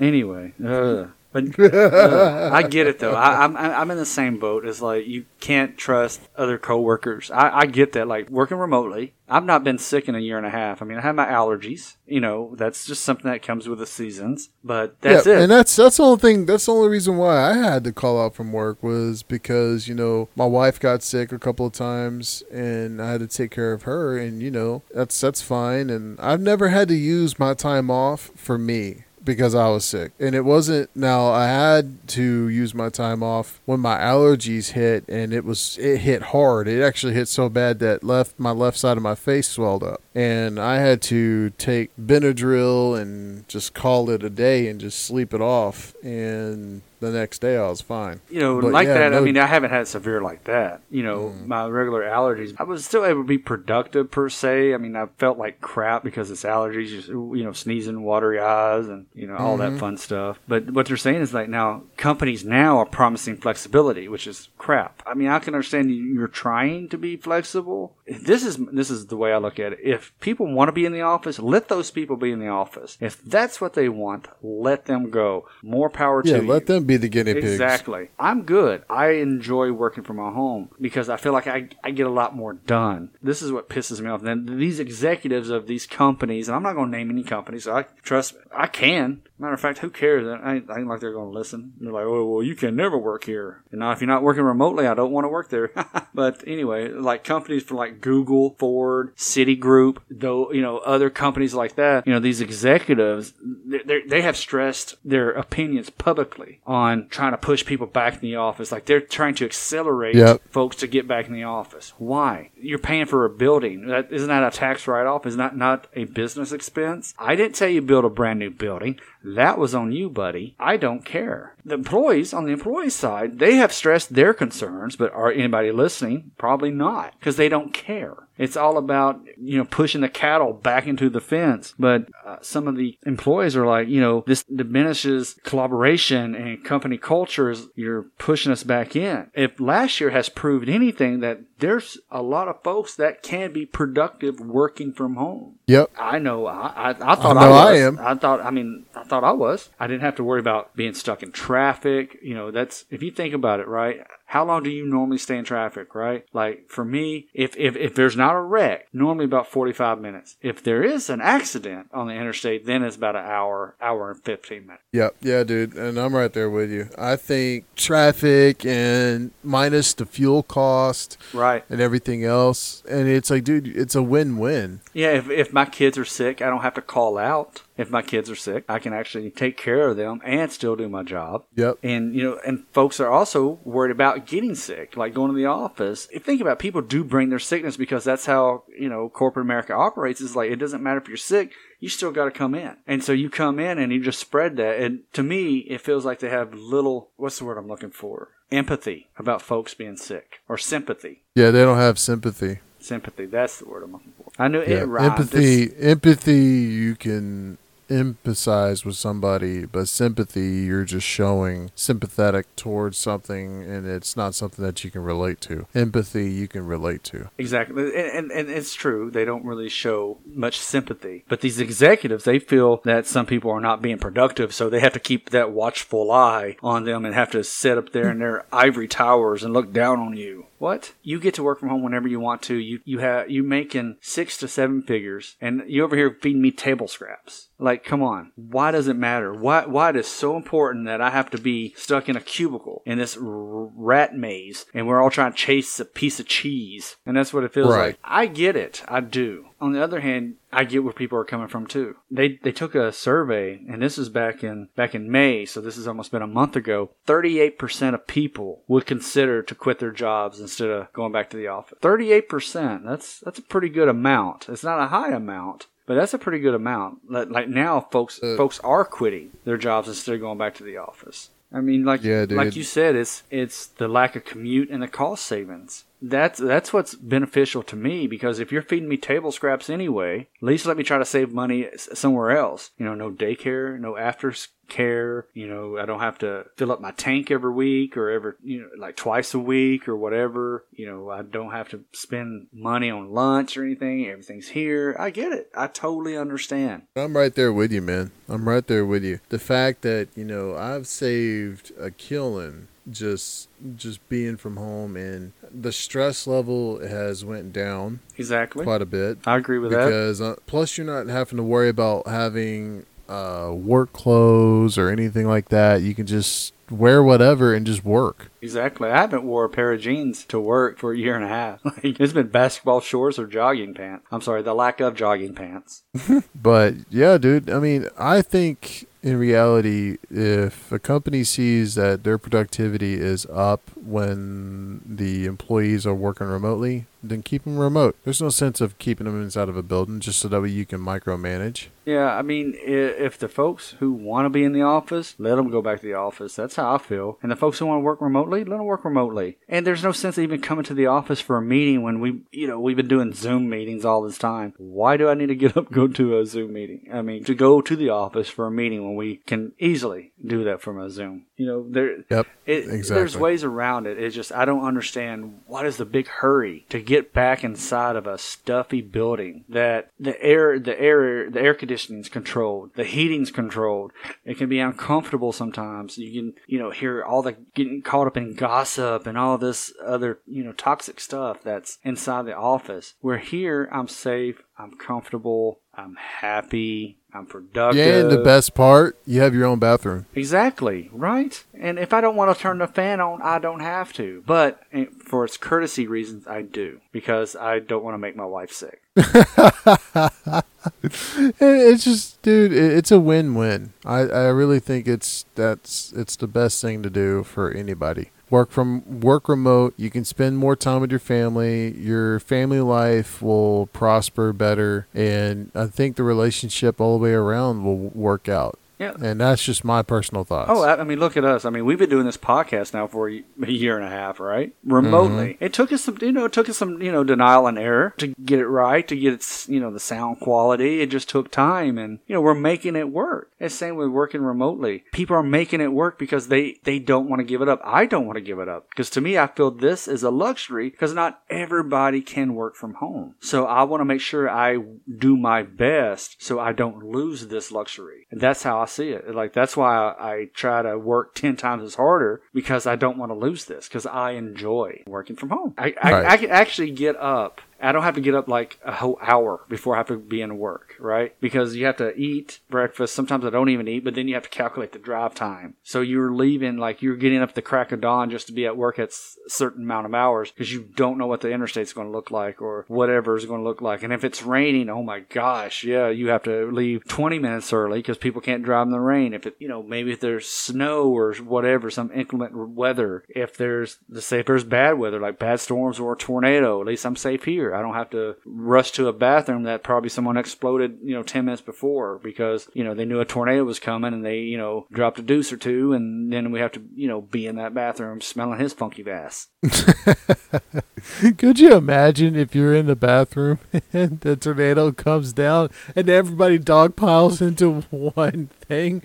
anyway, 0.00 0.54
uh, 0.64 1.06
but 1.32 1.58
uh, 1.74 2.50
I 2.52 2.62
get 2.62 2.86
it 2.86 2.98
though. 2.98 3.14
I, 3.14 3.44
I'm 3.44 3.56
I'm 3.56 3.90
in 3.90 3.96
the 3.96 4.06
same 4.06 4.38
boat 4.38 4.64
It's 4.64 4.82
like 4.82 5.06
you 5.06 5.26
can't 5.38 5.78
trust 5.78 6.20
other 6.36 6.58
coworkers. 6.58 7.30
I, 7.30 7.60
I 7.60 7.66
get 7.66 7.92
that. 7.92 8.08
Like 8.08 8.28
working 8.30 8.56
remotely, 8.56 9.14
I've 9.28 9.44
not 9.44 9.62
been 9.62 9.78
sick 9.78 10.08
in 10.08 10.16
a 10.16 10.18
year 10.18 10.36
and 10.36 10.46
a 10.46 10.50
half. 10.50 10.82
I 10.82 10.84
mean, 10.84 10.98
I 10.98 11.02
have 11.02 11.14
my 11.14 11.26
allergies. 11.26 11.96
You 12.06 12.20
know, 12.20 12.54
that's 12.56 12.84
just 12.84 13.04
something 13.04 13.30
that 13.30 13.42
comes 13.42 13.68
with 13.68 13.78
the 13.78 13.86
seasons. 13.86 14.50
But 14.64 15.00
that's 15.00 15.26
yeah, 15.26 15.34
it. 15.34 15.42
and 15.42 15.52
that's 15.52 15.76
that's 15.76 15.98
the 15.98 16.02
only 16.02 16.18
thing. 16.18 16.46
That's 16.46 16.66
the 16.66 16.72
only 16.72 16.88
reason 16.88 17.16
why 17.16 17.50
I 17.50 17.54
had 17.54 17.84
to 17.84 17.92
call 17.92 18.20
out 18.20 18.34
from 18.34 18.52
work 18.52 18.82
was 18.82 19.22
because 19.22 19.86
you 19.86 19.94
know 19.94 20.28
my 20.34 20.46
wife 20.46 20.80
got 20.80 21.02
sick 21.02 21.30
a 21.30 21.38
couple 21.38 21.66
of 21.66 21.72
times, 21.72 22.42
and 22.50 23.00
I 23.00 23.12
had 23.12 23.20
to 23.20 23.28
take 23.28 23.52
care 23.52 23.72
of 23.72 23.82
her, 23.82 24.18
and 24.18 24.42
you 24.42 24.50
know 24.50 24.82
that's 24.92 25.20
that's 25.20 25.42
fine. 25.42 25.90
And 25.90 26.18
I've 26.18 26.40
never 26.40 26.68
had 26.68 26.88
to 26.88 26.96
use 26.96 27.38
my 27.38 27.54
time 27.54 27.90
off 27.90 28.32
for 28.34 28.58
me 28.58 29.04
because 29.24 29.54
I 29.54 29.68
was 29.68 29.84
sick. 29.84 30.12
And 30.18 30.34
it 30.34 30.44
wasn't 30.44 30.90
now 30.94 31.28
I 31.28 31.46
had 31.46 32.08
to 32.08 32.48
use 32.48 32.74
my 32.74 32.88
time 32.88 33.22
off 33.22 33.60
when 33.64 33.80
my 33.80 33.98
allergies 33.98 34.72
hit 34.72 35.04
and 35.08 35.32
it 35.32 35.44
was 35.44 35.78
it 35.78 35.98
hit 35.98 36.22
hard. 36.22 36.68
It 36.68 36.82
actually 36.82 37.14
hit 37.14 37.28
so 37.28 37.48
bad 37.48 37.78
that 37.80 38.04
left 38.04 38.38
my 38.38 38.50
left 38.50 38.78
side 38.78 38.96
of 38.96 39.02
my 39.02 39.14
face 39.14 39.48
swelled 39.48 39.82
up. 39.82 40.00
And 40.14 40.58
I 40.58 40.76
had 40.76 41.02
to 41.02 41.50
take 41.50 41.90
Benadryl 41.96 43.00
and 43.00 43.48
just 43.48 43.74
call 43.74 44.10
it 44.10 44.22
a 44.22 44.30
day 44.30 44.68
and 44.68 44.80
just 44.80 45.00
sleep 45.04 45.34
it 45.34 45.40
off 45.40 45.94
and 46.02 46.82
the 47.00 47.10
next 47.10 47.40
day 47.40 47.56
I 47.56 47.68
was 47.68 47.80
fine. 47.80 48.20
you 48.30 48.40
know, 48.40 48.60
But 48.60 48.72
like 48.72 48.86
yeah, 48.86 48.94
that. 49.10 49.14
I 49.14 49.20
mean, 49.20 49.36
I 49.38 49.46
haven't 49.46 49.70
had 49.70 49.88
severe 49.88 50.20
like 50.20 50.44
that. 50.44 50.82
You 50.90 51.02
know, 51.02 51.34
Mm. 51.34 51.46
my 51.46 51.66
regular 51.66 52.02
allergies. 52.02 52.54
I 52.58 52.62
was 52.64 52.84
still 52.84 53.04
able 53.04 53.22
to 53.22 53.26
be 53.26 53.38
productive 53.38 54.10
per 54.10 54.28
se. 54.28 54.74
I 54.74 54.76
mean, 54.76 54.96
I 54.96 55.06
felt 55.18 55.38
like 55.38 55.60
crap 55.60 56.04
because 56.04 56.30
it's 56.30 56.44
allergies. 56.44 57.08
You 57.08 57.42
know, 57.44 57.52
sneezing, 57.52 58.02
watery 58.02 58.38
eyes, 58.38 58.86
and 58.88 59.06
you 59.14 59.26
know 59.26 59.36
all 59.36 59.58
Mm-hmm. 59.58 59.74
that 59.74 59.80
fun 59.80 59.96
stuff. 59.96 60.38
But 60.46 60.70
what 60.70 60.86
they're 60.86 60.96
saying 60.96 61.20
is 61.22 61.34
like 61.34 61.48
now 61.48 61.82
companies 61.96 62.44
now 62.44 62.78
are 62.78 62.86
promising 62.86 63.36
flexibility, 63.36 64.06
which 64.08 64.26
is 64.26 64.48
crap. 64.58 65.02
I 65.06 65.14
mean, 65.14 65.28
I 65.28 65.38
can 65.38 65.54
understand 65.54 65.90
you- 65.90 66.04
you're 66.14 66.28
trying 66.28 66.88
to 66.90 66.98
be 66.98 67.16
flexible. 67.16 67.94
This 68.06 68.44
is 68.44 68.56
this 68.72 68.90
is 68.90 69.06
the 69.06 69.16
way 69.16 69.32
I 69.32 69.38
look 69.38 69.58
at 69.58 69.72
it. 69.72 69.78
If 69.82 70.12
people 70.20 70.46
want 70.52 70.68
to 70.68 70.72
be 70.72 70.84
in 70.84 70.92
the 70.92 71.00
office, 71.02 71.38
let 71.38 71.68
those 71.68 71.90
people 71.90 72.16
be 72.16 72.30
in 72.32 72.40
the 72.40 72.48
office. 72.48 72.98
If 73.00 73.22
that's 73.24 73.60
what 73.60 73.74
they 73.74 73.88
want, 73.88 74.28
let 74.42 74.86
them 74.86 75.10
go. 75.10 75.46
More 75.62 75.88
power 75.88 76.22
Yeah, 76.24 76.38
to 76.38 76.42
you. 76.42 76.48
let 76.48 76.66
them 76.66 76.84
be 76.90 76.96
the 76.96 77.08
guinea 77.08 77.34
pigs. 77.34 77.52
Exactly. 77.52 78.08
I'm 78.18 78.42
good. 78.42 78.84
I 78.90 79.10
enjoy 79.10 79.72
working 79.72 80.04
from 80.04 80.16
my 80.16 80.30
home 80.30 80.70
because 80.80 81.08
I 81.08 81.16
feel 81.16 81.32
like 81.32 81.46
I, 81.46 81.68
I 81.82 81.90
get 81.90 82.06
a 82.06 82.10
lot 82.10 82.36
more 82.36 82.52
done. 82.54 83.10
This 83.22 83.42
is 83.42 83.52
what 83.52 83.68
pisses 83.68 84.00
me 84.00 84.10
off. 84.10 84.22
Then 84.22 84.58
these 84.58 84.80
executives 84.80 85.50
of 85.50 85.66
these 85.66 85.86
companies, 85.86 86.48
and 86.48 86.56
I'm 86.56 86.62
not 86.62 86.74
going 86.74 86.90
to 86.90 86.96
name 86.96 87.10
any 87.10 87.22
companies. 87.22 87.66
I 87.66 87.84
trust 88.02 88.36
I 88.54 88.66
can. 88.66 89.22
Matter 89.40 89.54
of 89.54 89.60
fact, 89.60 89.78
who 89.78 89.88
cares? 89.88 90.26
I 90.26 90.56
ain't, 90.56 90.70
I 90.70 90.78
ain't 90.78 90.86
like 90.86 91.00
they're 91.00 91.14
going 91.14 91.32
to 91.32 91.38
listen. 91.38 91.72
They're 91.80 91.92
like, 91.92 92.04
oh, 92.04 92.26
well, 92.26 92.42
you 92.42 92.54
can 92.54 92.76
never 92.76 92.98
work 92.98 93.24
here. 93.24 93.62
And 93.70 93.80
now 93.80 93.90
if 93.92 94.00
you're 94.02 94.08
not 94.08 94.22
working 94.22 94.42
remotely, 94.42 94.86
I 94.86 94.92
don't 94.92 95.12
want 95.12 95.24
to 95.24 95.28
work 95.28 95.48
there. 95.48 95.70
but 96.14 96.44
anyway, 96.46 96.88
like 96.88 97.24
companies 97.24 97.62
for 97.62 97.74
like 97.74 98.02
Google, 98.02 98.54
Ford, 98.58 99.16
Citigroup, 99.16 99.98
though, 100.10 100.52
you 100.52 100.60
know, 100.60 100.78
other 100.78 101.08
companies 101.08 101.54
like 101.54 101.76
that, 101.76 102.06
you 102.06 102.12
know, 102.12 102.20
these 102.20 102.42
executives, 102.42 103.32
they, 103.66 104.20
have 104.20 104.36
stressed 104.36 104.96
their 105.02 105.30
opinions 105.30 105.88
publicly 105.88 106.60
on 106.66 107.08
trying 107.08 107.32
to 107.32 107.38
push 107.38 107.64
people 107.64 107.86
back 107.86 108.14
in 108.14 108.20
the 108.20 108.36
office. 108.36 108.70
Like 108.70 108.84
they're 108.84 109.00
trying 109.00 109.34
to 109.36 109.46
accelerate 109.46 110.16
Yep. 110.16 110.42
folks 110.50 110.76
to 110.76 110.86
get 110.86 111.08
back 111.08 111.28
in 111.28 111.32
the 111.32 111.44
office. 111.44 111.94
Why? 111.96 112.50
You're 112.56 112.78
paying 112.78 113.06
for 113.06 113.24
a 113.24 113.30
building. 113.30 113.86
That 113.86 114.12
isn't 114.12 114.28
that 114.28 114.42
a 114.42 114.54
tax 114.54 114.86
write 114.86 115.06
off? 115.06 115.24
Is 115.24 115.38
that 115.38 115.56
not 115.56 115.86
a 115.94 116.04
business 116.04 116.52
expense? 116.52 117.14
I 117.18 117.36
didn't 117.36 117.54
tell 117.54 117.68
you 117.68 117.80
build 117.80 118.04
a 118.04 118.10
brand 118.10 118.38
new 118.38 118.50
building. 118.50 119.00
That 119.34 119.58
was 119.58 119.74
on 119.74 119.92
you, 119.92 120.10
buddy. 120.10 120.54
I 120.58 120.76
don't 120.76 121.04
care. 121.04 121.54
The 121.64 121.74
employees 121.74 122.34
on 122.34 122.44
the 122.44 122.52
employee 122.52 122.90
side, 122.90 123.38
they 123.38 123.56
have 123.56 123.72
stressed 123.72 124.14
their 124.14 124.34
concerns, 124.34 124.96
but 124.96 125.12
are 125.12 125.30
anybody 125.30 125.70
listening? 125.70 126.32
Probably 126.36 126.70
not, 126.70 127.14
because 127.18 127.36
they 127.36 127.48
don't 127.48 127.72
care. 127.72 128.16
It's 128.40 128.56
all 128.56 128.78
about 128.78 129.20
you 129.36 129.58
know 129.58 129.66
pushing 129.66 130.00
the 130.00 130.08
cattle 130.08 130.54
back 130.54 130.86
into 130.86 131.10
the 131.10 131.20
fence. 131.20 131.74
But 131.78 132.08
uh, 132.24 132.38
some 132.40 132.66
of 132.66 132.74
the 132.74 132.98
employees 133.04 133.54
are 133.54 133.66
like, 133.66 133.88
you 133.88 134.00
know, 134.00 134.24
this 134.26 134.44
diminishes 134.44 135.36
collaboration 135.44 136.34
and 136.34 136.64
company 136.64 136.96
cultures. 136.96 137.68
You're 137.74 138.04
pushing 138.18 138.50
us 138.50 138.64
back 138.64 138.96
in. 138.96 139.30
If 139.34 139.60
last 139.60 140.00
year 140.00 140.08
has 140.08 140.30
proved 140.30 140.70
anything, 140.70 141.20
that 141.20 141.40
there's 141.58 141.98
a 142.10 142.22
lot 142.22 142.48
of 142.48 142.62
folks 142.62 142.94
that 142.96 143.22
can 143.22 143.52
be 143.52 143.66
productive 143.66 144.40
working 144.40 144.94
from 144.94 145.16
home. 145.16 145.58
Yep. 145.66 145.90
I 145.98 146.18
know. 146.18 146.46
I, 146.46 146.68
I, 146.68 146.90
I 146.90 147.14
thought 147.16 147.34
know 147.34 147.42
I, 147.42 147.48
was. 147.48 147.66
I 147.66 147.76
am. 147.76 147.98
I 147.98 148.14
thought. 148.14 148.40
I 148.40 148.50
mean, 148.50 148.86
I 148.94 149.04
thought 149.04 149.22
I 149.22 149.32
was. 149.32 149.68
I 149.78 149.86
didn't 149.86 150.00
have 150.00 150.16
to 150.16 150.24
worry 150.24 150.40
about 150.40 150.74
being 150.74 150.94
stuck 150.94 151.22
in 151.22 151.30
traffic. 151.30 152.16
You 152.22 152.34
know, 152.34 152.50
that's 152.50 152.86
if 152.90 153.02
you 153.02 153.10
think 153.10 153.34
about 153.34 153.60
it, 153.60 153.68
right? 153.68 154.00
How 154.30 154.44
long 154.44 154.62
do 154.62 154.70
you 154.70 154.86
normally 154.86 155.18
stay 155.18 155.36
in 155.38 155.44
traffic, 155.44 155.92
right? 155.94 156.24
Like 156.32 156.66
for 156.68 156.84
me, 156.84 157.26
if 157.34 157.56
if, 157.56 157.74
if 157.76 157.96
there's 157.96 158.16
not 158.16 158.36
a 158.36 158.40
wreck, 158.40 158.86
normally 158.92 159.24
about 159.24 159.48
45 159.48 160.00
minutes. 160.00 160.36
If 160.40 160.62
there 160.62 160.84
is 160.84 161.10
an 161.10 161.20
accident 161.20 161.88
on 161.92 162.06
the 162.06 162.14
interstate, 162.14 162.64
then 162.64 162.84
it's 162.84 162.94
about 162.94 163.16
an 163.16 163.24
hour, 163.24 163.74
hour 163.80 164.12
and 164.12 164.22
15 164.22 164.66
minutes. 164.66 164.84
Yep. 164.92 165.16
Yeah, 165.20 165.42
dude. 165.42 165.74
And 165.74 165.98
I'm 165.98 166.14
right 166.14 166.32
there 166.32 166.48
with 166.48 166.70
you. 166.70 166.88
I 166.96 167.16
think 167.16 167.64
traffic 167.74 168.64
and 168.64 169.32
minus 169.42 169.94
the 169.94 170.06
fuel 170.06 170.44
cost 170.44 171.18
Right. 171.34 171.64
and 171.68 171.80
everything 171.80 172.24
else. 172.24 172.84
And 172.88 173.08
it's 173.08 173.30
like, 173.30 173.42
dude, 173.42 173.66
it's 173.66 173.96
a 173.96 174.02
win 174.02 174.38
win. 174.38 174.80
Yeah, 174.92 175.10
if, 175.10 175.28
if 175.28 175.52
my 175.52 175.64
kids 175.64 175.98
are 175.98 176.04
sick, 176.04 176.40
I 176.40 176.46
don't 176.50 176.62
have 176.62 176.74
to 176.74 176.82
call 176.82 177.18
out. 177.18 177.62
If 177.80 177.90
my 177.90 178.02
kids 178.02 178.30
are 178.30 178.36
sick, 178.36 178.64
I 178.68 178.78
can 178.78 178.92
actually 178.92 179.30
take 179.30 179.56
care 179.56 179.88
of 179.88 179.96
them 179.96 180.20
and 180.22 180.52
still 180.52 180.76
do 180.76 180.86
my 180.88 181.02
job. 181.02 181.44
Yep. 181.56 181.78
And 181.82 182.14
you 182.14 182.22
know, 182.22 182.40
and 182.46 182.66
folks 182.72 183.00
are 183.00 183.10
also 183.10 183.58
worried 183.64 183.90
about 183.90 184.26
getting 184.26 184.54
sick, 184.54 184.96
like 184.98 185.14
going 185.14 185.30
to 185.30 185.36
the 185.36 185.46
office. 185.46 186.06
If 186.10 186.14
you 186.14 186.20
think 186.20 186.40
about 186.42 186.52
it, 186.52 186.58
people 186.58 186.82
do 186.82 187.02
bring 187.02 187.30
their 187.30 187.38
sickness 187.38 187.78
because 187.78 188.04
that's 188.04 188.26
how, 188.26 188.64
you 188.78 188.88
know, 188.90 189.08
corporate 189.08 189.46
America 189.46 189.72
operates. 189.72 190.20
Is 190.20 190.36
like 190.36 190.50
it 190.50 190.56
doesn't 190.56 190.82
matter 190.82 191.00
if 191.00 191.08
you're 191.08 191.16
sick, 191.16 191.52
you 191.78 191.88
still 191.88 192.12
got 192.12 192.26
to 192.26 192.30
come 192.30 192.54
in. 192.54 192.76
And 192.86 193.02
so 193.02 193.12
you 193.12 193.30
come 193.30 193.58
in 193.58 193.78
and 193.78 193.90
you 193.92 194.00
just 194.02 194.18
spread 194.20 194.56
that. 194.58 194.78
And 194.78 195.00
to 195.14 195.22
me, 195.22 195.58
it 195.60 195.80
feels 195.80 196.04
like 196.04 196.18
they 196.18 196.28
have 196.28 196.52
little 196.52 197.08
what's 197.16 197.38
the 197.38 197.46
word 197.46 197.56
I'm 197.56 197.68
looking 197.68 197.90
for? 197.92 198.28
Empathy 198.52 199.08
about 199.16 199.40
folks 199.40 199.72
being 199.72 199.96
sick 199.96 200.40
or 200.48 200.58
sympathy. 200.58 201.22
Yeah, 201.34 201.50
they 201.50 201.62
don't 201.62 201.78
have 201.78 201.98
sympathy. 201.98 202.58
Sympathy, 202.78 203.26
that's 203.26 203.58
the 203.58 203.68
word 203.68 203.84
I'm 203.84 203.92
looking 203.92 204.12
for. 204.18 204.30
I 204.38 204.48
knew 204.48 204.60
Yeah. 204.60 204.82
it 204.82 204.86
rhymed. 204.86 205.12
Empathy 205.12 205.70
empathy 205.78 206.34
you 206.38 206.94
can 206.96 207.58
empathize 207.90 208.84
with 208.84 208.96
somebody, 208.96 209.66
but 209.66 209.88
sympathy 209.88 210.62
you're 210.62 210.84
just 210.84 211.06
showing 211.06 211.70
sympathetic 211.74 212.54
towards 212.56 212.96
something 212.96 213.62
and 213.62 213.86
it's 213.86 214.16
not 214.16 214.34
something 214.34 214.64
that 214.64 214.82
you 214.84 214.90
can 214.90 215.02
relate 215.02 215.40
to. 215.42 215.66
Empathy 215.74 216.30
you 216.30 216.48
can 216.48 216.66
relate 216.66 217.04
to. 217.04 217.28
Exactly, 217.36 217.94
and, 217.94 218.30
and 218.30 218.30
and 218.32 218.48
it's 218.48 218.74
true. 218.74 219.10
They 219.10 219.24
don't 219.24 219.44
really 219.44 219.68
show 219.68 220.18
much 220.26 220.58
sympathy. 220.58 221.24
But 221.28 221.40
these 221.40 221.60
executives, 221.60 222.24
they 222.24 222.38
feel 222.38 222.80
that 222.84 223.06
some 223.06 223.26
people 223.26 223.50
are 223.50 223.60
not 223.60 223.82
being 223.82 223.98
productive, 223.98 224.54
so 224.54 224.70
they 224.70 224.80
have 224.80 224.92
to 224.94 225.00
keep 225.00 225.30
that 225.30 225.50
watchful 225.52 226.10
eye 226.10 226.56
on 226.62 226.84
them 226.84 227.04
and 227.04 227.14
have 227.14 227.30
to 227.32 227.44
sit 227.44 227.76
up 227.76 227.92
there 227.92 228.10
in 228.10 228.18
their 228.18 228.46
ivory 228.52 228.88
towers 228.88 229.42
and 229.42 229.52
look 229.52 229.72
down 229.72 229.98
on 229.98 230.16
you. 230.16 230.46
What? 230.60 230.92
You 231.02 231.18
get 231.18 231.32
to 231.34 231.42
work 231.42 231.58
from 231.58 231.70
home 231.70 231.82
whenever 231.82 232.06
you 232.06 232.20
want 232.20 232.42
to. 232.42 232.54
You 232.54 232.80
you 232.84 232.98
have 232.98 233.30
you 233.30 233.42
making 233.42 233.96
six 234.02 234.36
to 234.38 234.46
seven 234.46 234.82
figures, 234.82 235.36
and 235.40 235.62
you 235.66 235.82
over 235.82 235.96
here 235.96 236.18
feeding 236.20 236.42
me 236.42 236.50
table 236.50 236.86
scraps. 236.86 237.48
Like, 237.58 237.82
come 237.82 238.02
on. 238.02 238.32
Why 238.36 238.70
does 238.70 238.86
it 238.86 238.96
matter? 238.96 239.32
Why 239.32 239.64
why 239.64 239.88
it 239.88 239.96
is 239.96 240.06
so 240.06 240.36
important 240.36 240.84
that 240.84 241.00
I 241.00 241.08
have 241.08 241.30
to 241.30 241.38
be 241.38 241.72
stuck 241.78 242.10
in 242.10 242.16
a 242.16 242.20
cubicle 242.20 242.82
in 242.84 242.98
this 242.98 243.16
rat 243.18 244.14
maze, 244.14 244.66
and 244.74 244.86
we're 244.86 245.00
all 245.02 245.10
trying 245.10 245.32
to 245.32 245.38
chase 245.38 245.80
a 245.80 245.84
piece 245.86 246.20
of 246.20 246.26
cheese, 246.26 246.96
and 247.06 247.16
that's 247.16 247.32
what 247.32 247.42
it 247.44 247.54
feels 247.54 247.70
Right. 247.72 247.86
like. 247.86 247.98
I 248.04 248.26
get 248.26 248.54
it. 248.54 248.82
I 248.86 249.00
do. 249.00 249.46
On 249.60 249.72
the 249.72 249.82
other 249.82 250.00
hand, 250.00 250.36
I 250.52 250.64
get 250.64 250.82
where 250.82 250.92
people 250.92 251.18
are 251.18 251.24
coming 251.24 251.48
from 251.48 251.66
too. 251.66 251.96
They 252.10 252.38
they 252.42 252.52
took 252.52 252.74
a 252.74 252.92
survey, 252.92 253.60
and 253.68 253.82
this 253.82 253.98
is 253.98 254.08
back 254.08 254.42
in 254.42 254.68
back 254.76 254.94
in 254.94 255.10
May, 255.10 255.44
so 255.44 255.60
this 255.60 255.76
has 255.76 255.86
almost 255.86 256.10
been 256.10 256.22
a 256.22 256.26
month 256.26 256.56
ago. 256.56 256.90
Thirty 257.06 257.40
eight 257.40 257.58
percent 257.58 257.94
of 257.94 258.06
people 258.06 258.62
would 258.68 258.86
consider 258.86 259.42
to 259.42 259.54
quit 259.54 259.78
their 259.78 259.92
jobs 259.92 260.40
instead 260.40 260.70
of 260.70 260.92
going 260.92 261.12
back 261.12 261.30
to 261.30 261.36
the 261.36 261.48
office. 261.48 261.78
Thirty 261.80 262.12
eight 262.12 262.28
percent. 262.28 262.84
That's 262.84 263.20
that's 263.20 263.38
a 263.38 263.42
pretty 263.42 263.68
good 263.68 263.88
amount. 263.88 264.48
It's 264.48 264.64
not 264.64 264.80
a 264.80 264.88
high 264.88 265.12
amount. 265.12 265.66
But 265.86 265.96
that's 265.96 266.14
a 266.14 266.18
pretty 266.18 266.38
good 266.38 266.54
amount. 266.54 267.10
Like, 267.10 267.30
like 267.30 267.48
now, 267.48 267.80
folks, 267.80 268.22
Uh, 268.22 268.36
folks 268.36 268.60
are 268.60 268.84
quitting 268.84 269.32
their 269.44 269.56
jobs 269.56 269.88
instead 269.88 270.14
of 270.14 270.20
going 270.20 270.38
back 270.38 270.54
to 270.56 270.62
the 270.62 270.76
office. 270.76 271.30
I 271.52 271.60
mean, 271.60 271.84
like 271.84 272.04
Yeah, 272.04 272.26
like 272.28 272.54
you 272.54 272.62
said, 272.62 272.94
it's 272.94 273.24
it's 273.28 273.66
the 273.66 273.88
lack 273.88 274.14
of 274.14 274.24
commute 274.24 274.70
and 274.70 274.80
the 274.82 274.86
cost 274.88 275.24
savings. 275.24 275.84
That's 276.02 276.38
that's 276.38 276.72
what's 276.72 276.94
beneficial 276.94 277.62
to 277.64 277.76
me 277.76 278.06
because 278.06 278.38
if 278.38 278.50
you're 278.50 278.62
feeding 278.62 278.88
me 278.88 278.96
table 278.96 279.32
scraps 279.32 279.68
anyway, 279.68 280.28
at 280.40 280.42
least 280.42 280.66
let 280.66 280.76
me 280.76 280.84
try 280.84 280.98
to 280.98 281.04
save 281.04 281.32
money 281.32 281.68
somewhere 281.76 282.30
else. 282.36 282.70
You 282.78 282.86
know, 282.86 282.94
no 282.94 283.10
daycare, 283.10 283.78
no 283.78 283.96
after 283.96 284.32
care. 284.70 285.26
You 285.34 285.46
know, 285.46 285.76
I 285.76 285.84
don't 285.84 286.00
have 286.00 286.18
to 286.18 286.46
fill 286.56 286.72
up 286.72 286.80
my 286.80 286.92
tank 286.92 287.30
every 287.30 287.52
week 287.52 287.98
or 287.98 288.08
every 288.08 288.32
you 288.42 288.62
know 288.62 288.68
like 288.78 288.96
twice 288.96 289.34
a 289.34 289.38
week 289.38 289.88
or 289.88 289.96
whatever. 289.96 290.64
You 290.72 290.86
know, 290.86 291.10
I 291.10 291.20
don't 291.20 291.52
have 291.52 291.68
to 291.70 291.84
spend 291.92 292.46
money 292.52 292.90
on 292.90 293.12
lunch 293.12 293.58
or 293.58 293.64
anything. 293.64 294.06
Everything's 294.06 294.48
here. 294.48 294.96
I 294.98 295.10
get 295.10 295.32
it. 295.32 295.50
I 295.54 295.66
totally 295.66 296.16
understand. 296.16 296.82
I'm 296.96 297.16
right 297.16 297.34
there 297.34 297.52
with 297.52 297.72
you, 297.72 297.82
man. 297.82 298.12
I'm 298.28 298.48
right 298.48 298.66
there 298.66 298.86
with 298.86 299.04
you. 299.04 299.20
The 299.28 299.38
fact 299.38 299.82
that 299.82 300.08
you 300.16 300.24
know 300.24 300.56
I've 300.56 300.86
saved 300.86 301.72
a 301.78 301.90
killing 301.90 302.68
just 302.90 303.48
just 303.76 304.06
being 304.08 304.36
from 304.36 304.56
home, 304.56 304.96
and 304.96 305.32
the 305.52 305.72
stress 305.72 306.26
level 306.26 306.80
has 306.86 307.24
went 307.24 307.52
down 307.52 308.00
Exactly. 308.16 308.64
quite 308.64 308.82
a 308.82 308.86
bit 308.86 309.18
I 309.26 309.36
agree 309.36 309.58
with 309.58 309.70
that. 309.72 309.84
because 309.86 310.20
uh, 310.20 310.36
plus 310.46 310.78
you're 310.78 310.86
not 310.86 311.06
having 311.08 311.36
to 311.38 311.42
worry 311.42 311.68
about 311.68 312.06
having 312.06 312.86
uh, 313.08 313.50
work 313.52 313.92
clothes 313.92 314.78
or 314.78 314.88
anything 314.88 315.26
like 315.26 315.48
that. 315.48 315.82
You 315.82 315.94
can 315.94 316.06
just 316.06 316.52
wear 316.70 317.02
whatever 317.02 317.52
and 317.54 317.66
just 317.66 317.84
work. 317.84 318.29
Exactly. 318.42 318.88
I 318.88 319.00
haven't 319.00 319.24
wore 319.24 319.44
a 319.44 319.48
pair 319.48 319.72
of 319.72 319.80
jeans 319.80 320.24
to 320.26 320.40
work 320.40 320.78
for 320.78 320.92
a 320.92 320.98
year 320.98 321.14
and 321.14 321.24
a 321.24 321.28
half. 321.28 321.60
Like, 321.82 322.00
it's 322.00 322.12
been 322.12 322.28
basketball 322.28 322.80
shorts 322.80 323.18
or 323.18 323.26
jogging 323.26 323.74
pants. 323.74 324.06
I'm 324.10 324.20
sorry, 324.20 324.42
the 324.42 324.54
lack 324.54 324.80
of 324.80 324.94
jogging 324.94 325.34
pants. 325.34 325.82
But 326.34 326.74
yeah, 326.90 327.16
dude, 327.18 327.50
I 327.50 327.58
mean, 327.58 327.88
I 327.98 328.22
think 328.22 328.86
in 329.02 329.18
reality, 329.18 329.96
if 330.10 330.70
a 330.70 330.78
company 330.78 331.24
sees 331.24 331.74
that 331.74 332.04
their 332.04 332.18
productivity 332.18 332.94
is 332.94 333.26
up 333.32 333.62
when 333.76 334.82
the 334.84 335.26
employees 335.26 335.86
are 335.86 335.94
working 335.94 336.26
remotely, 336.26 336.86
then 337.02 337.22
keep 337.22 337.44
them 337.44 337.58
remote. 337.58 337.96
There's 338.04 338.20
no 338.20 338.28
sense 338.28 338.60
of 338.60 338.78
keeping 338.78 339.06
them 339.06 339.22
inside 339.22 339.48
of 339.48 339.56
a 339.56 339.62
building 339.62 340.00
just 340.00 340.18
so 340.18 340.28
that 340.28 340.42
way 340.42 340.50
you 340.50 340.66
can 340.66 340.80
micromanage. 340.80 341.68
Yeah, 341.86 342.14
I 342.14 342.22
mean, 342.22 342.54
if 342.58 343.18
the 343.18 343.28
folks 343.28 343.74
who 343.78 343.90
want 343.90 344.26
to 344.26 344.30
be 344.30 344.44
in 344.44 344.52
the 344.52 344.62
office, 344.62 345.14
let 345.18 345.36
them 345.36 345.50
go 345.50 345.62
back 345.62 345.80
to 345.80 345.86
the 345.86 345.94
office. 345.94 346.36
That's 346.36 346.56
how 346.56 346.74
I 346.74 346.78
feel. 346.78 347.18
And 347.22 347.32
the 347.32 347.36
folks 347.36 347.58
who 347.58 347.66
want 347.66 347.80
to 347.80 347.84
work 347.84 348.00
remotely, 348.02 348.29
let 348.38 348.56
them 348.56 348.64
work 348.64 348.84
remotely. 348.84 349.38
And 349.48 349.66
there's 349.66 349.84
no 349.84 349.92
sense 349.92 350.18
even 350.18 350.40
coming 350.40 350.64
to 350.64 350.74
the 350.74 350.86
office 350.86 351.20
for 351.20 351.36
a 351.36 351.42
meeting 351.42 351.82
when 351.82 352.00
we, 352.00 352.22
you 352.30 352.46
know, 352.46 352.58
we've 352.58 352.76
been 352.76 352.88
doing 352.88 353.12
Zoom 353.12 353.48
meetings 353.48 353.84
all 353.84 354.02
this 354.02 354.18
time. 354.18 354.54
Why 354.56 354.96
do 354.96 355.08
I 355.08 355.14
need 355.14 355.26
to 355.26 355.34
get 355.34 355.56
up 355.56 355.70
go 355.70 355.88
to 355.88 356.18
a 356.18 356.26
Zoom 356.26 356.52
meeting? 356.52 356.88
I 356.92 357.02
mean, 357.02 357.24
to 357.24 357.34
go 357.34 357.60
to 357.60 357.76
the 357.76 357.90
office 357.90 358.28
for 358.28 358.46
a 358.46 358.50
meeting 358.50 358.84
when 358.84 358.96
we 358.96 359.16
can 359.26 359.52
easily 359.58 360.12
do 360.24 360.44
that 360.44 360.60
from 360.60 360.78
a 360.78 360.90
Zoom. 360.90 361.26
You 361.36 361.46
know, 361.46 361.66
there. 361.68 362.04
Yep, 362.10 362.26
It, 362.46 362.86
There's 362.86 363.16
ways 363.16 363.44
around 363.44 363.86
it. 363.86 363.98
It's 363.98 364.14
just 364.14 364.32
I 364.32 364.44
don't 364.44 364.64
understand 364.64 365.40
what 365.46 365.64
is 365.66 365.78
the 365.78 365.84
big 365.84 366.06
hurry 366.06 366.66
to 366.68 366.80
get 366.80 367.14
back 367.14 367.42
inside 367.42 367.96
of 367.96 368.06
a 368.06 368.18
stuffy 368.18 368.82
building 368.82 369.44
that 369.48 369.90
the 369.98 370.20
air, 370.22 370.58
the 370.58 370.78
air, 370.78 371.30
the 371.30 371.40
air 371.40 371.54
conditioning's 371.54 372.08
controlled, 372.10 372.74
the 372.74 372.84
heating's 372.84 373.30
controlled. 373.30 373.92
It 374.24 374.36
can 374.36 374.48
be 374.48 374.60
uncomfortable 374.60 375.32
sometimes. 375.32 375.96
You 375.96 376.12
can, 376.12 376.34
you 376.46 376.58
know, 376.58 376.70
hear 376.70 377.02
all 377.02 377.22
the 377.22 377.32
getting 377.54 377.80
caught 377.80 378.06
up 378.06 378.16
in 378.16 378.19
gossip 378.24 379.06
and 379.06 379.18
all 379.18 379.38
this 379.38 379.72
other, 379.84 380.20
you 380.26 380.44
know, 380.44 380.52
toxic 380.52 381.00
stuff 381.00 381.42
that's 381.42 381.78
inside 381.82 382.26
the 382.26 382.36
office. 382.36 382.94
Where 383.00 383.18
here, 383.18 383.68
I'm 383.72 383.88
safe, 383.88 384.42
I'm 384.58 384.72
comfortable, 384.72 385.60
I'm 385.74 385.96
happy, 385.96 386.98
I'm 387.12 387.26
productive. 387.26 387.84
Yeah, 387.84 388.00
and 388.00 388.10
the 388.10 388.22
best 388.22 388.54
part, 388.54 388.98
you 389.06 389.20
have 389.20 389.34
your 389.34 389.46
own 389.46 389.58
bathroom. 389.58 390.06
Exactly, 390.14 390.90
right? 390.92 391.42
And 391.58 391.78
if 391.78 391.92
I 391.92 392.00
don't 392.00 392.16
want 392.16 392.34
to 392.34 392.40
turn 392.40 392.58
the 392.58 392.66
fan 392.66 393.00
on, 393.00 393.22
I 393.22 393.38
don't 393.38 393.60
have 393.60 393.92
to. 393.94 394.22
But 394.26 394.60
eh, 394.72 394.86
for 395.04 395.24
its 395.24 395.36
courtesy 395.36 395.86
reasons, 395.86 396.26
I 396.26 396.42
do. 396.42 396.80
Because 396.92 397.34
I 397.36 397.58
don't 397.58 397.84
want 397.84 397.94
to 397.94 397.98
make 397.98 398.16
my 398.16 398.24
wife 398.24 398.52
sick. 398.52 398.82
It- 400.82 401.34
It's 401.40 401.84
just, 401.84 402.20
dude, 402.22 402.52
it- 402.52 402.72
it's 402.72 402.90
a 402.90 403.00
win-win. 403.00 403.72
I, 403.84 404.00
I 404.00 404.28
really 404.28 404.60
think 404.60 404.86
it's 404.86 405.24
that's 405.34 405.92
it's 405.96 406.16
the 406.16 406.26
best 406.26 406.60
thing 406.60 406.82
to 406.82 406.90
do 406.90 407.22
for 407.24 407.50
anybody. 407.50 408.10
Work 408.28 408.50
from 408.52 409.00
work 409.00 409.28
remote. 409.28 409.74
You 409.76 409.90
can 409.90 410.04
spend 410.04 410.38
more 410.38 410.54
time 410.54 410.80
with 410.82 410.90
your 410.90 411.00
family. 411.00 411.76
Your 411.76 412.20
family 412.20 412.60
life 412.60 413.20
will 413.20 413.66
prosper 413.68 414.32
better, 414.32 414.86
and 414.94 415.50
I 415.54 415.66
think 415.66 415.96
the 415.96 416.04
relationship 416.04 416.80
all 416.80 416.98
the 416.98 417.02
way 417.02 417.12
around 417.12 417.64
will 417.64 417.76
work 417.76 418.28
out. 418.28 418.58
Yeah. 418.80 418.94
And 418.98 419.20
that's 419.20 419.44
just 419.44 419.62
my 419.62 419.82
personal 419.82 420.24
thoughts. 420.24 420.50
Oh, 420.50 420.64
I 420.64 420.82
mean, 420.84 420.98
look 420.98 421.18
at 421.18 421.24
us. 421.24 421.44
I 421.44 421.50
mean, 421.50 421.66
we've 421.66 421.78
been 421.78 421.90
doing 421.90 422.06
this 422.06 422.16
podcast 422.16 422.72
now 422.72 422.86
for 422.86 423.10
a 423.10 423.22
year 423.46 423.76
and 423.76 423.86
a 423.86 423.90
half, 423.90 424.18
right? 424.18 424.54
Remotely. 424.64 425.34
Mm-hmm. 425.34 425.44
It 425.44 425.52
took 425.52 425.70
us 425.70 425.82
some, 425.82 425.98
you 426.00 426.12
know, 426.12 426.24
it 426.24 426.32
took 426.32 426.48
us 426.48 426.56
some, 426.56 426.80
you 426.80 426.90
know, 426.90 427.04
denial 427.04 427.46
and 427.46 427.58
error 427.58 427.92
to 427.98 428.08
get 428.24 428.38
it 428.38 428.46
right, 428.46 428.88
to 428.88 428.96
get 428.96 429.12
its, 429.12 429.46
you 429.50 429.60
know, 429.60 429.70
the 429.70 429.78
sound 429.78 430.20
quality. 430.20 430.80
It 430.80 430.86
just 430.86 431.10
took 431.10 431.30
time, 431.30 431.76
and 431.76 431.98
you 432.06 432.14
know, 432.14 432.22
we're 432.22 432.34
making 432.34 432.74
it 432.74 432.88
work. 432.88 433.30
It's 433.38 433.54
same 433.54 433.76
with 433.76 433.88
working 433.88 434.22
remotely. 434.22 434.84
People 434.92 435.16
are 435.16 435.22
making 435.22 435.60
it 435.60 435.72
work 435.72 435.98
because 435.98 436.28
they 436.28 436.58
they 436.64 436.78
don't 436.78 437.08
want 437.08 437.20
to 437.20 437.24
give 437.24 437.42
it 437.42 437.48
up. 437.50 437.60
I 437.62 437.84
don't 437.84 438.06
want 438.06 438.16
to 438.16 438.22
give 438.22 438.38
it 438.38 438.48
up 438.48 438.70
because 438.70 438.88
to 438.90 439.02
me, 439.02 439.18
I 439.18 439.26
feel 439.26 439.50
this 439.50 439.88
is 439.88 440.02
a 440.02 440.10
luxury 440.10 440.70
because 440.70 440.94
not 440.94 441.20
everybody 441.28 442.00
can 442.00 442.34
work 442.34 442.56
from 442.56 442.74
home. 442.74 443.16
So 443.20 443.44
I 443.44 443.64
want 443.64 443.82
to 443.82 443.84
make 443.84 444.00
sure 444.00 444.30
I 444.30 444.56
do 444.98 445.18
my 445.18 445.42
best 445.42 446.16
so 446.22 446.40
I 446.40 446.52
don't 446.52 446.82
lose 446.82 447.26
this 447.26 447.52
luxury. 447.52 448.06
And 448.10 448.20
that's 448.20 448.42
how 448.42 448.58
I 448.60 448.69
see 448.70 448.90
it. 448.90 449.14
Like 449.14 449.32
that's 449.32 449.56
why 449.56 449.76
I, 449.76 450.12
I 450.12 450.24
try 450.32 450.62
to 450.62 450.78
work 450.78 451.14
ten 451.14 451.36
times 451.36 451.62
as 451.62 451.74
harder 451.74 452.22
because 452.32 452.66
I 452.66 452.76
don't 452.76 452.98
want 452.98 453.10
to 453.10 453.16
lose 453.16 453.44
this 453.44 453.68
because 453.68 453.86
I 453.86 454.12
enjoy 454.12 454.82
working 454.86 455.16
from 455.16 455.30
home. 455.30 455.54
I 455.58 455.74
I, 455.80 456.04
I 456.06 456.16
can 456.16 456.30
actually 456.30 456.70
get 456.70 456.96
up. 456.96 457.40
I 457.62 457.72
don't 457.72 457.82
have 457.82 457.94
to 457.94 458.00
get 458.00 458.14
up 458.14 458.28
like 458.28 458.58
a 458.64 458.72
whole 458.72 458.98
hour 459.02 459.44
before 459.48 459.74
I 459.74 459.78
have 459.78 459.88
to 459.88 459.98
be 459.98 460.22
in 460.22 460.38
work, 460.38 460.74
right? 460.78 461.18
Because 461.20 461.56
you 461.56 461.66
have 461.66 461.76
to 461.78 461.94
eat 461.96 462.40
breakfast. 462.48 462.94
Sometimes 462.94 463.24
I 463.24 463.30
don't 463.30 463.48
even 463.48 463.68
eat, 463.68 463.84
but 463.84 463.94
then 463.94 464.08
you 464.08 464.14
have 464.14 464.22
to 464.24 464.28
calculate 464.28 464.72
the 464.72 464.78
drive 464.78 465.14
time. 465.14 465.54
So 465.62 465.80
you're 465.80 466.12
leaving 466.12 466.56
like 466.56 466.82
you're 466.82 466.96
getting 466.96 467.22
up 467.22 467.34
the 467.34 467.42
crack 467.42 467.72
of 467.72 467.80
dawn 467.80 468.10
just 468.10 468.26
to 468.28 468.32
be 468.32 468.46
at 468.46 468.56
work 468.56 468.78
at 468.78 468.90
a 468.90 469.30
certain 469.30 469.64
amount 469.64 469.86
of 469.86 469.94
hours 469.94 470.30
because 470.30 470.52
you 470.52 470.68
don't 470.74 470.98
know 470.98 471.06
what 471.06 471.20
the 471.20 471.30
interstate's 471.30 471.72
going 471.72 471.88
to 471.88 471.92
look 471.92 472.10
like 472.10 472.40
or 472.40 472.64
whatever 472.68 473.16
is 473.16 473.26
going 473.26 473.40
to 473.40 473.48
look 473.48 473.60
like. 473.60 473.82
And 473.82 473.92
if 473.92 474.04
it's 474.04 474.22
raining, 474.22 474.68
oh 474.68 474.82
my 474.82 475.00
gosh, 475.00 475.64
yeah, 475.64 475.88
you 475.88 476.08
have 476.08 476.22
to 476.24 476.50
leave 476.50 476.86
20 476.86 477.18
minutes 477.18 477.52
early 477.52 477.78
because 477.78 477.98
people 477.98 478.20
can't 478.20 478.42
drive 478.42 478.66
in 478.66 478.72
the 478.72 478.80
rain. 478.80 479.14
If 479.14 479.26
it, 479.26 479.36
you 479.38 479.48
know, 479.48 479.62
maybe 479.62 479.92
if 479.92 480.00
there's 480.00 480.28
snow 480.28 480.88
or 480.88 481.14
whatever, 481.14 481.70
some 481.70 481.90
inclement 481.92 482.34
weather. 482.34 483.04
If 483.08 483.36
there's, 483.36 483.78
let's 483.88 484.06
say 484.06 484.20
if 484.20 484.26
there's 484.26 484.44
bad 484.44 484.78
weather 484.78 485.00
like 485.00 485.18
bad 485.18 485.40
storms 485.40 485.78
or 485.78 485.92
a 485.92 485.96
tornado, 485.96 486.60
at 486.60 486.66
least 486.66 486.86
I'm 486.86 486.96
safe 486.96 487.24
here. 487.24 487.49
I 487.54 487.62
don't 487.62 487.74
have 487.74 487.90
to 487.90 488.16
rush 488.24 488.72
to 488.72 488.88
a 488.88 488.92
bathroom 488.92 489.44
that 489.44 489.62
probably 489.62 489.90
someone 489.90 490.16
exploded, 490.16 490.78
you 490.82 490.94
know, 490.94 491.02
10 491.02 491.24
minutes 491.24 491.42
before 491.42 491.98
because, 492.02 492.48
you 492.54 492.64
know, 492.64 492.74
they 492.74 492.84
knew 492.84 493.00
a 493.00 493.04
tornado 493.04 493.44
was 493.44 493.58
coming 493.58 493.92
and 493.92 494.04
they, 494.04 494.20
you 494.20 494.38
know, 494.38 494.66
dropped 494.72 494.98
a 494.98 495.02
deuce 495.02 495.32
or 495.32 495.36
two 495.36 495.72
and 495.72 496.12
then 496.12 496.30
we 496.32 496.40
have 496.40 496.52
to, 496.52 496.62
you 496.74 496.88
know, 496.88 497.00
be 497.00 497.26
in 497.26 497.36
that 497.36 497.54
bathroom 497.54 498.00
smelling 498.00 498.40
his 498.40 498.52
funky 498.52 498.88
ass. 498.90 499.28
Could 501.18 501.38
you 501.38 501.54
imagine 501.54 502.16
if 502.16 502.34
you're 502.34 502.54
in 502.54 502.66
the 502.66 502.76
bathroom 502.76 503.38
and 503.72 504.00
the 504.00 504.16
tornado 504.16 504.72
comes 504.72 505.12
down 505.12 505.50
and 505.76 505.88
everybody 505.88 506.38
dog 506.38 506.76
piles 506.76 507.20
into 507.20 507.60
one 507.70 508.28
thing? 508.40 508.82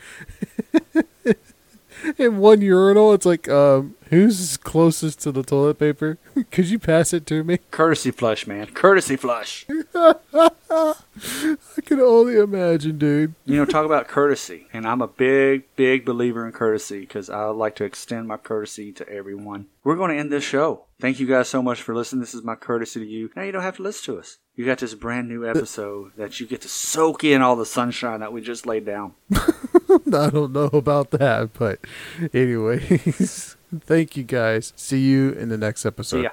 in 2.17 2.37
one 2.37 2.61
urinal, 2.61 3.13
it's 3.13 3.25
like, 3.25 3.47
um, 3.49 3.95
who's 4.09 4.57
closest 4.57 5.21
to 5.21 5.31
the 5.31 5.43
toilet 5.43 5.79
paper? 5.79 6.17
Could 6.51 6.67
you 6.67 6.79
pass 6.79 7.13
it 7.13 7.25
to 7.27 7.43
me? 7.43 7.59
Courtesy 7.71 8.11
flush, 8.11 8.47
man. 8.47 8.67
Courtesy 8.67 9.15
flush. 9.15 9.65
Can 11.95 12.03
only 12.03 12.36
imagine, 12.36 12.97
dude. 12.97 13.36
You 13.45 13.55
know, 13.55 13.63
talk 13.63 13.86
about 13.86 14.10
courtesy. 14.10 14.67
And 14.73 14.86
I'm 14.86 15.01
a 15.01 15.08
big, 15.08 15.63
big 15.77 16.03
believer 16.03 16.45
in 16.45 16.51
courtesy 16.51 16.99
because 16.99 17.29
I 17.29 17.45
like 17.45 17.77
to 17.77 17.86
extend 17.86 18.27
my 18.27 18.36
courtesy 18.36 18.91
to 18.91 19.08
everyone. 19.08 19.67
We're 19.81 19.95
going 19.95 20.12
to 20.12 20.17
end 20.17 20.29
this 20.29 20.43
show. 20.43 20.84
Thank 20.99 21.21
you 21.21 21.25
guys 21.25 21.47
so 21.47 21.62
much 21.62 21.81
for 21.81 21.95
listening. 21.95 22.19
This 22.19 22.34
is 22.34 22.43
my 22.43 22.55
courtesy 22.55 22.99
to 22.99 23.05
you. 23.05 23.29
Now 23.34 23.43
you 23.43 23.53
don't 23.53 23.62
have 23.62 23.77
to 23.77 23.84
listen 23.84 24.13
to 24.13 24.19
us. 24.19 24.39
You 24.58 24.65
got 24.65 24.79
this 24.79 24.93
brand 24.93 25.29
new 25.29 25.47
episode 25.47 26.12
that 26.17 26.41
you 26.41 26.47
get 26.47 26.60
to 26.63 26.67
soak 26.67 27.23
in 27.23 27.41
all 27.41 27.55
the 27.55 27.65
sunshine 27.65 28.19
that 28.19 28.34
we 28.34 28.41
just 28.41 28.65
laid 28.65 28.86
down. 28.86 29.13
I 29.34 30.29
don't 30.29 30.51
know 30.51 30.69
about 30.73 31.12
that, 31.12 31.51
but 31.53 31.79
anyways, 32.34 33.55
thank 33.79 34.17
you 34.17 34.23
guys. 34.23 34.73
See 34.75 34.99
you 34.99 35.31
in 35.31 35.47
the 35.47 35.58
next 35.58 35.86
episode. 35.86 36.23